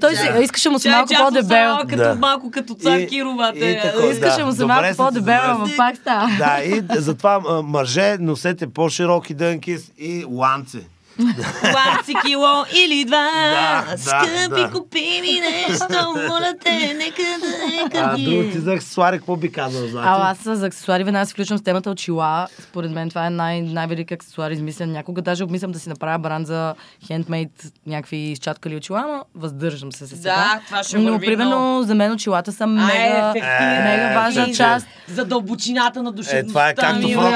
[0.00, 1.76] Той си, искаше му се малко по-дебел.
[1.80, 2.14] Като, Да.
[2.14, 3.76] малко като цар Кировата.
[3.82, 4.46] тако, Искаше да.
[4.46, 6.30] му се малко по-дебел, ама пак става.
[6.38, 10.78] Да, и затова мъже носете по-широки дънки и ланци.
[11.18, 13.30] 20 кило или два.
[13.50, 14.70] Да, Скъпи, да.
[14.70, 15.84] купи ми нещо,
[16.18, 20.08] моля те, нека да нека А друго ти за аксесуари, какво би казал, Злати?
[20.10, 22.46] А аз за аксесуари веднага се включвам с темата очила.
[22.60, 24.92] Според мен това е най- най-велик аксесуар измислен.
[24.92, 26.74] Някога даже обмислям да си направя бранд за
[27.06, 27.50] хендмейд
[27.86, 30.34] някакви изчаткали очила, ама въздържам се се сега.
[30.34, 31.82] Да, това ще Но примерно много.
[31.82, 33.42] за мен очилата са А, мега, е,
[33.82, 34.54] мега важна ефективен.
[34.70, 34.86] част.
[35.08, 36.38] За дълбочината на душевността.
[36.38, 37.30] Е, това е както ми, в Рока,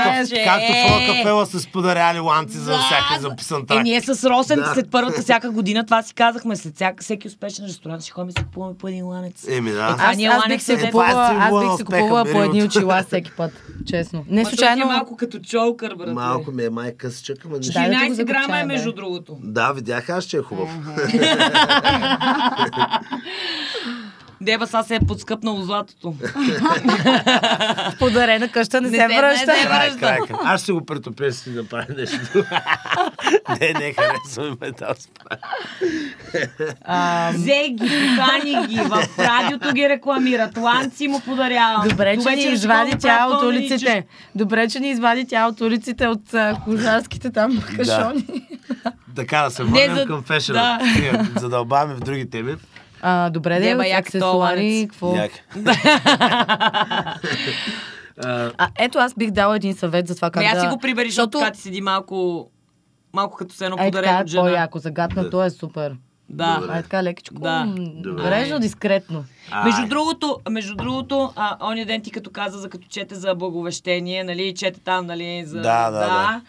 [0.44, 4.70] както в Рокафела са сподаряли ланци за всяка записан Е, ние с Росен Да.
[4.74, 8.32] след първата всяка година, това си казахме, след всяка, всеки успешен ресторант ще ходим и
[8.32, 9.48] си купуваме по един ланец.
[9.48, 9.78] Еми да.
[9.78, 12.42] Е, Аз, ние аз бих се е купувала, аз символа на бих се купувала по
[12.42, 13.52] едни очила всеки път.
[13.86, 14.24] Честно.
[14.28, 14.82] Не Ма, случайно.
[14.82, 16.14] е малко като чолкър, брат.
[16.14, 17.60] Малко ми е май късчък, ама не...
[17.60, 17.72] Да, да
[18.04, 19.36] ти го 14 грама е между другото.
[19.42, 20.68] Да, видях аз, че е хубав.
[24.40, 26.14] Деба са се е подскъпнало златото.
[27.98, 29.38] Подарена къща не, Не се не връща.
[29.38, 29.98] се Край, връща.
[29.98, 30.36] край, край.
[30.44, 32.18] Аз ще го претопя, си направя нещо.
[33.60, 34.88] не, не харесваме метал
[37.32, 41.88] Взе ги, покани ги, в радиото ги рекламират, ланци му подарявам.
[41.88, 44.06] Добре, До че ни извади тя от улиците.
[44.34, 46.22] Добре, че ни извади тя от улиците от
[46.64, 48.24] кожарските там кашони.
[49.16, 50.78] Така да се върнем за- към фешена.
[51.02, 51.26] да.
[51.36, 52.54] Задълбаваме в други теми.
[53.02, 54.86] А, добре, да е як аксесуари.
[54.90, 55.14] Какво?
[55.16, 55.32] Як.
[58.24, 60.56] А, А, ето аз бих дала един съвет за това как Ами да...
[60.56, 62.48] аз си го прибери, защото така ти седи малко,
[63.12, 64.42] малко като се едно подарено от е жена.
[64.42, 64.78] по-яко.
[64.78, 65.96] Загатнато е супер.
[66.30, 66.66] Да.
[66.70, 67.34] Ай, така лекичко.
[67.34, 67.64] Да.
[67.76, 68.22] Добре.
[68.22, 69.24] Небрежно, дискретно.
[69.64, 69.88] Между ай.
[69.88, 74.54] другото, между другото, а, оня ден ти като каза за като чете за благовещение, нали,
[74.54, 75.60] чете там, нали, за...
[75.60, 76.40] Да, да, да.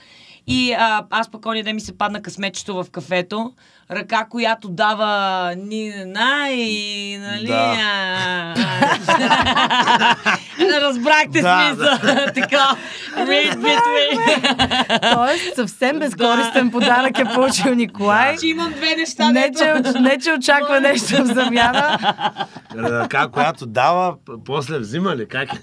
[0.49, 3.51] И а, аз пък оня ден ми се падна късметчето в кафето,
[3.91, 7.75] ръка, която дава ни на и, нали, Да.
[7.79, 8.55] а.
[10.81, 11.97] Разбрахте Да, смисъл,
[12.35, 12.75] така,
[13.17, 15.13] read between.
[15.13, 18.37] Тоест, съвсем безкористен подарък е получил Николай.
[18.37, 21.97] Че имам две неща, Не че, не, че очаква нещо в замяна.
[22.77, 24.13] Ръка, която дава,
[24.45, 25.27] после взима ли?
[25.27, 25.57] Как е?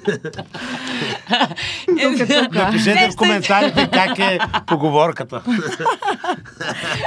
[2.42, 2.54] Тук.
[2.54, 5.40] Напишете в коментарите как е поговорката.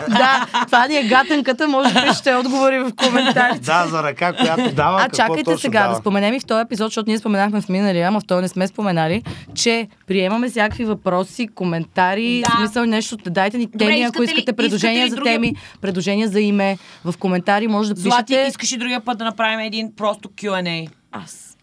[0.10, 3.60] Да, това ни е гатенката, може би ще отговори в коментарите.
[3.60, 5.94] Да, за ръка, която дава, А какво чакайте точно сега дава.
[5.94, 8.48] да споменем и в този епизод, защото ние споменахме в миналия, ама в този не
[8.48, 9.24] сме споменали,
[9.56, 12.56] че приемаме всякакви въпроси, коментари, Да.
[12.58, 16.28] смисъл нещо, дайте ни Добре, теми, ако искате ли- предложения искате за другия- теми, предложения
[16.28, 18.48] за име, в коментари може да Злати, пишете.
[18.48, 20.88] искаш и другия път да направим един просто Q&A.
[21.12, 21.58] Аз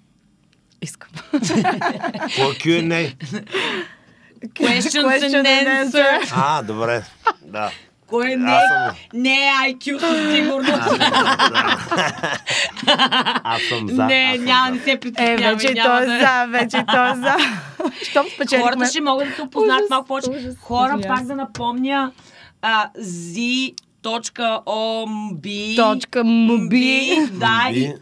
[0.82, 1.08] искам.
[1.32, 3.14] Какво е Q&A?
[4.46, 6.32] Questions Question and and answers.
[6.32, 7.02] А, добре.
[7.42, 7.70] Да.
[8.06, 10.72] Кое не, Аз съм- не е IQ със сигурност.
[13.44, 14.04] Аз съм за.
[14.04, 14.74] не, няма, за.
[14.74, 15.54] не се Е, притеснявай.
[15.54, 17.36] вече и няма той е да- за, вече той е за.
[18.02, 18.62] Щом спечелихме.
[18.64, 20.30] Хората ще могат да се опознаят Ужас, малко повече.
[20.60, 22.12] Хора, пак да напомня,
[22.62, 23.76] а, z.omb
[25.76, 27.16] Точка мби.
[27.32, 27.92] Да, и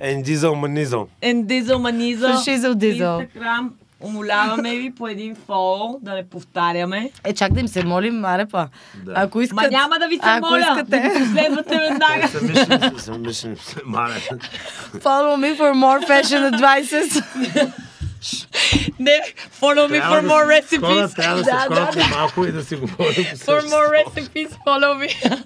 [0.00, 1.08] Ендизъл манизъл.
[1.22, 2.32] ендизъл манизъл.
[2.32, 3.20] Фашизъл дизъл.
[3.20, 3.70] Инстаграм.
[4.04, 7.10] Умоляваме ви по един фол, да не повтаряме.
[7.24, 8.68] Е, чак да им се молим, Марепа.
[9.04, 9.12] Да.
[9.16, 9.56] Ако искат...
[9.62, 12.28] Ма няма да ви се ако моля, искате, да ги последвате веднага.
[13.84, 14.14] Мале.
[15.00, 17.22] follow me for more fashion advices.
[18.98, 19.18] Не,
[19.60, 21.16] follow me for more recipes.
[21.16, 23.24] трябва да се Да, малко и да си говорим.
[23.24, 25.44] For more recipes, follow me.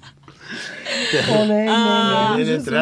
[1.30, 2.36] О, не, А.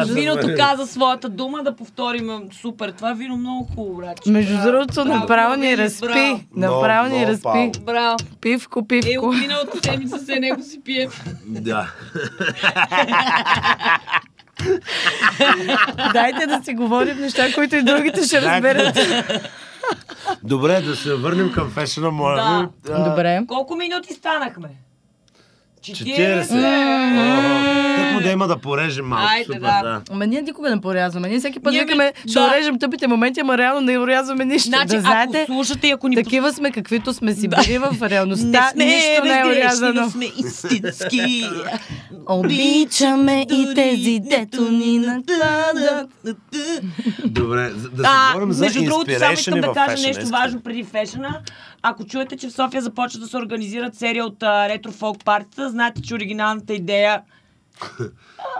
[0.05, 2.91] Виното каза своята дума, да повторим супер.
[2.91, 4.25] Това вино много хубаво, брат.
[4.25, 6.45] Между другото, направо ни разпи.
[6.55, 7.71] Направо ни разпи.
[7.81, 8.17] Браво.
[8.41, 9.25] Пивко, Е, пивко.
[9.27, 11.09] от миналата седмица се него си пие.
[11.45, 11.91] Да.
[16.13, 18.97] Дайте да си говорим неща, които и другите ще разберат.
[20.43, 23.09] Добре, да се върнем към фешена, моля Да.
[23.09, 23.41] Добре.
[23.47, 24.67] Колко минути станахме?
[25.81, 26.43] 40.
[26.43, 27.97] 40.
[27.97, 29.25] Как му да има да порежем малко.
[29.27, 29.81] Айде, Супер, да.
[29.83, 30.01] да.
[30.11, 31.27] Ама ние никога не порязваме.
[31.27, 32.45] Ние всеки път Ние викаме, ви- ще да.
[32.47, 34.69] урежем тъпите моменти, ама реално не урязваме нищо.
[34.69, 38.71] Значи, да знаете, ако слушате ако ни такива сме, каквито сме си били в реалността.
[38.75, 40.01] не сме нищо не е урязано.
[40.01, 41.49] но сме истински.
[42.27, 46.09] Обичаме и тези, дето ни накладат.
[47.25, 51.39] Добре, да се говорим за между другото, само искам да кажа нещо важно преди фешена.
[51.81, 55.69] Ако чуете, че в София започва да се организират серия от а, ретро фолк партията,
[55.69, 57.21] знаете, че оригиналната идея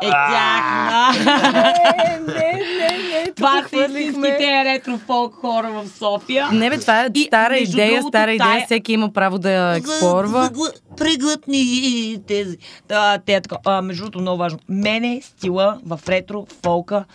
[0.01, 1.11] е тяхна.
[1.53, 6.47] Не, не, не, не, Това са истинските ретро фолк хора в София.
[6.51, 9.51] Не бе, това е И, стара идея, другото, стара идея, тая- всеки има право да
[9.51, 10.49] я експлорва.
[10.97, 12.57] Преглътни тези.
[12.87, 13.55] Да, те е така.
[13.65, 14.59] А, между другото, много важно.
[14.69, 17.05] Мене стила в ретро фолка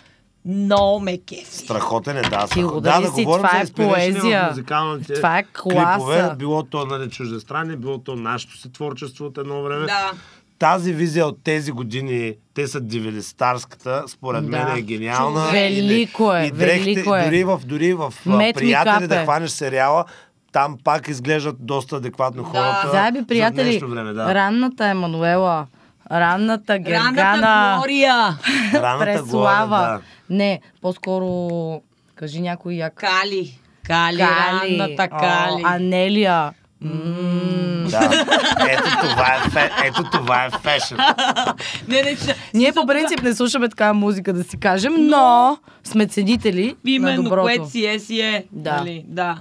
[0.45, 1.45] много ме кефи.
[1.57, 2.47] Страхотен е, да.
[2.47, 2.81] Ти страхотен.
[2.81, 4.45] Да, да си, говорим това е поезия.
[4.45, 5.93] в музикалните Това е класа.
[5.95, 6.35] клипове.
[6.37, 9.85] Било то нали, чуждестранни, било то нашето си творчество от едно време.
[9.85, 10.11] Да.
[10.59, 14.49] Тази визия от тези години, те са 90-тарската, според Да.
[14.49, 15.47] мен е гениална.
[15.51, 17.23] Велико е, и дрехите, велико е.
[17.25, 20.05] Дори в, дори в Мет приятели да хванеш сериала,
[20.51, 22.89] там пак изглеждат доста адекватно хората.
[22.91, 24.33] Заеби, за приятели, време, да.
[24.35, 25.67] ранната Емануела,
[26.11, 28.37] ранната Ранната Гергана, Глория.
[28.73, 29.67] Раната Преслава.
[29.67, 31.81] глава, Не, по-скоро
[32.15, 32.93] кажи някой як.
[32.93, 33.59] Кали.
[33.87, 35.61] Кали, Кали, ранната о, Кали.
[35.65, 36.51] Анелия.
[36.81, 37.99] М, да.
[37.99, 38.25] да.
[38.69, 40.97] Ето това е, фе, ето това е фешен.
[41.87, 42.17] не, не, не.
[42.53, 47.23] Ние по принцип не слушаме такава музика, да си кажем, но сме ценители на Именно,
[47.23, 47.41] доброто.
[47.41, 48.45] което си е, си е.
[48.51, 48.77] Да.
[48.77, 49.05] Нали?
[49.07, 49.37] да.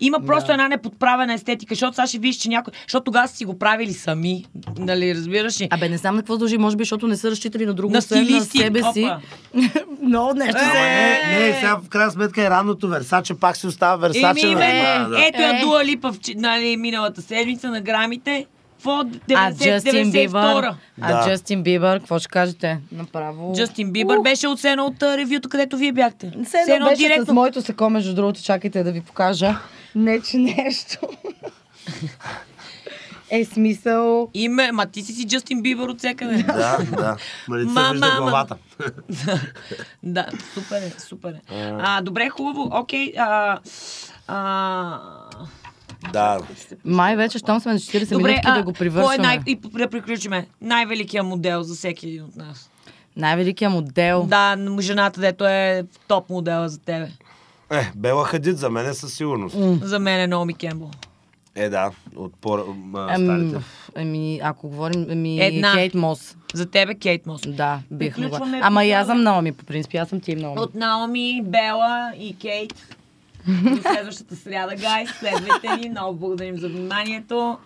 [0.00, 0.52] Има просто Да.
[0.52, 2.72] една неподправена естетика, защото сега ще видиш, че някой...
[2.82, 4.44] Защото тогава са си го правили сами.
[4.78, 5.68] Нали, разбираш ли?
[5.70, 7.98] Абе, не знам на какво дължи, може би, защото не са разчитали на друго, На
[7.98, 8.58] освен на стилисти.
[8.58, 9.04] себе си.
[9.04, 9.20] Опа.
[10.02, 10.80] Много нещо Ама се...
[10.80, 14.46] не, не, сега в крайна сметка е ранното Версаче, пак си остава Версаче.
[14.46, 15.08] Еми, именно.
[15.10, 15.26] Да, да.
[15.26, 15.60] Ето я Е.
[15.60, 18.46] Дуа Липа нали, миналата седмица на грамите.
[18.76, 19.00] Какво?
[19.00, 20.74] А 90, Джастин Бибър, 92.
[21.00, 21.28] а.
[21.28, 22.78] Джастин Бибър, какво ще кажете?
[22.92, 23.52] Направо...
[23.56, 26.32] Джастин Бибър беше оценен от ревюто, където вие бяхте.
[26.44, 29.56] Все едно беше с моето сако, между другото, чакайте да ви покажа.
[29.94, 30.98] Не, че нещо.
[33.30, 34.30] е смисъл...
[34.34, 36.42] Име, ма ти си си Джастин Бибър от всекъде.
[36.42, 37.16] Да, да.
[37.48, 38.20] Малица Ма, вижда мама.
[38.20, 38.56] главата.
[40.02, 41.40] да, супер е, супер е.
[41.80, 43.12] А, добре, хубаво, окей.
[43.18, 43.58] А,
[44.28, 44.98] а,
[46.12, 46.38] Да.
[46.84, 49.18] Май вече, щом сме на 40 добре, минутки, а, да го кой е привършваме.
[49.18, 50.46] най- и да приключиме.
[50.60, 52.70] Най-великият модел за всеки един от нас.
[53.16, 54.26] Най-великият модел.
[54.28, 57.08] Да, жената, дето е топ модела за тебе.
[57.70, 59.56] Е, Бела Хадид за мен е със сигурност.
[59.82, 60.90] За мен е Наоми Кембъл.
[61.54, 63.60] Е, да, от по м,
[63.96, 65.72] еми, ако говорим, еми, Една.
[65.72, 66.36] Кейт Мос.
[66.54, 67.40] За тебе Кейт Мос.
[67.46, 68.66] Да, бих Приключваме могла.
[68.66, 70.60] Ама и аз съм Наоми, по принцип, аз съм тим Наоми.
[70.60, 72.74] От Наоми, Бела и Кейт.
[73.48, 75.06] До следващата сряда, гай.
[75.06, 75.88] Следвайте ни.
[75.88, 77.58] Много благодарим за вниманието.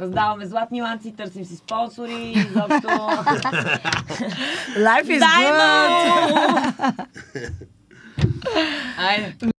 [0.00, 2.32] Раздаваме златни ланци, търсим си спонсори.
[2.36, 2.88] Изобщо...
[4.76, 6.92] Life is good!
[8.22, 8.72] Даймо!
[8.98, 9.51] Айде.